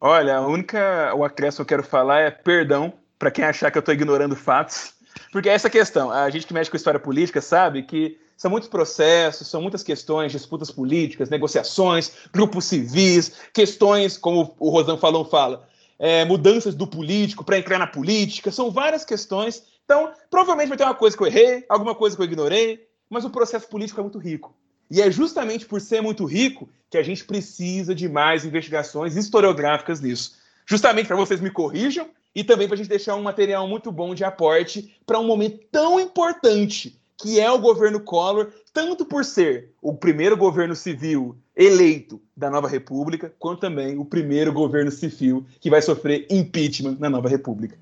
[0.00, 2.92] Olha, a única o acréscimo que eu quero falar é perdão
[3.22, 4.94] para quem achar que eu estou ignorando fatos.
[5.30, 6.10] Porque é essa questão.
[6.10, 10.32] A gente que mexe com história política sabe que são muitos processos, são muitas questões,
[10.32, 15.68] disputas políticas, negociações, grupos civis, questões, como o Rosão falou, fala,
[16.00, 19.62] é, mudanças do político para entrar na política, são várias questões.
[19.84, 23.24] Então, provavelmente vai ter uma coisa que eu errei, alguma coisa que eu ignorei, mas
[23.24, 24.52] o processo político é muito rico.
[24.90, 30.00] E é justamente por ser muito rico que a gente precisa de mais investigações historiográficas
[30.00, 30.32] nisso.
[30.66, 34.14] Justamente para vocês me corrijam e também para a gente deixar um material muito bom
[34.14, 39.70] de aporte para um momento tão importante que é o governo Collor, tanto por ser
[39.80, 45.70] o primeiro governo civil eleito da nova república, quanto também o primeiro governo civil que
[45.70, 47.78] vai sofrer impeachment na nova república.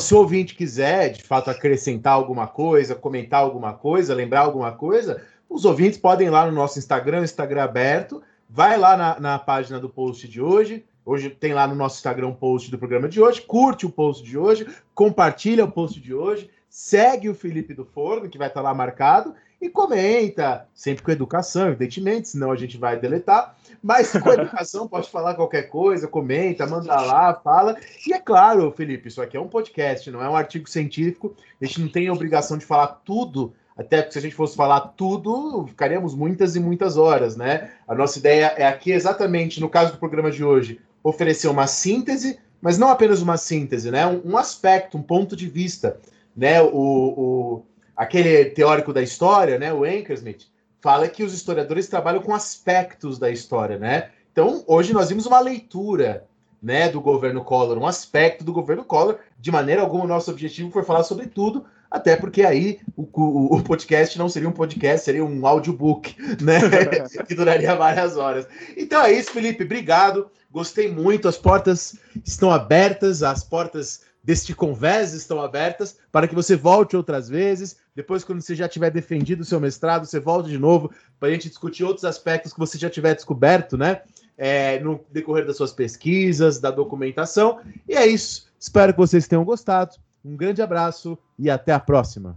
[0.00, 5.22] Se o ouvinte quiser, de fato, acrescentar alguma coisa, comentar alguma coisa, lembrar alguma coisa,
[5.48, 9.78] os ouvintes podem ir lá no nosso Instagram, Instagram aberto, vai lá na, na página
[9.78, 13.40] do post de hoje, Hoje tem lá no nosso Instagram post do programa de hoje.
[13.40, 18.28] Curte o post de hoje, compartilha o post de hoje, segue o Felipe do Forno,
[18.28, 22.98] que vai estar lá marcado, e comenta, sempre com educação, evidentemente, senão a gente vai
[22.98, 23.54] deletar.
[23.82, 27.76] Mas com educação, pode falar qualquer coisa, comenta, manda lá, fala.
[28.06, 31.34] E é claro, Felipe, isso aqui é um podcast, não é um artigo científico.
[31.60, 34.54] A gente não tem a obrigação de falar tudo até porque se a gente fosse
[34.54, 37.70] falar tudo, ficaríamos muitas e muitas horas, né?
[37.88, 42.38] A nossa ideia é aqui exatamente, no caso do programa de hoje, oferecer uma síntese,
[42.60, 44.06] mas não apenas uma síntese, né?
[44.06, 45.98] Um, um aspecto, um ponto de vista,
[46.36, 46.60] né?
[46.60, 47.62] O, o,
[48.00, 49.70] aquele teórico da história, né?
[49.74, 50.46] O Ankersmith
[50.80, 54.08] fala que os historiadores trabalham com aspectos da história, né?
[54.32, 56.24] Então, hoje nós vimos uma leitura,
[56.62, 59.18] né, do governo Collor, um aspecto do governo Collor.
[59.38, 63.56] De maneira alguma, o nosso objetivo foi falar sobre tudo, até porque aí o, o,
[63.56, 66.58] o, podcast não seria um podcast, seria um audiobook, né?
[67.28, 68.48] que duraria várias horas.
[68.78, 69.64] Então é isso, Felipe.
[69.64, 70.30] Obrigado.
[70.50, 71.28] Gostei muito.
[71.28, 77.28] As portas estão abertas, as portas deste convés estão abertas para que você volte outras
[77.28, 77.78] vezes.
[77.94, 81.32] Depois, quando você já tiver defendido o seu mestrado, você volta de novo para a
[81.32, 84.02] gente discutir outros aspectos que você já tiver descoberto, né?
[84.36, 87.60] É, no decorrer das suas pesquisas, da documentação.
[87.88, 88.50] E é isso.
[88.58, 89.96] Espero que vocês tenham gostado.
[90.24, 92.36] Um grande abraço e até a próxima.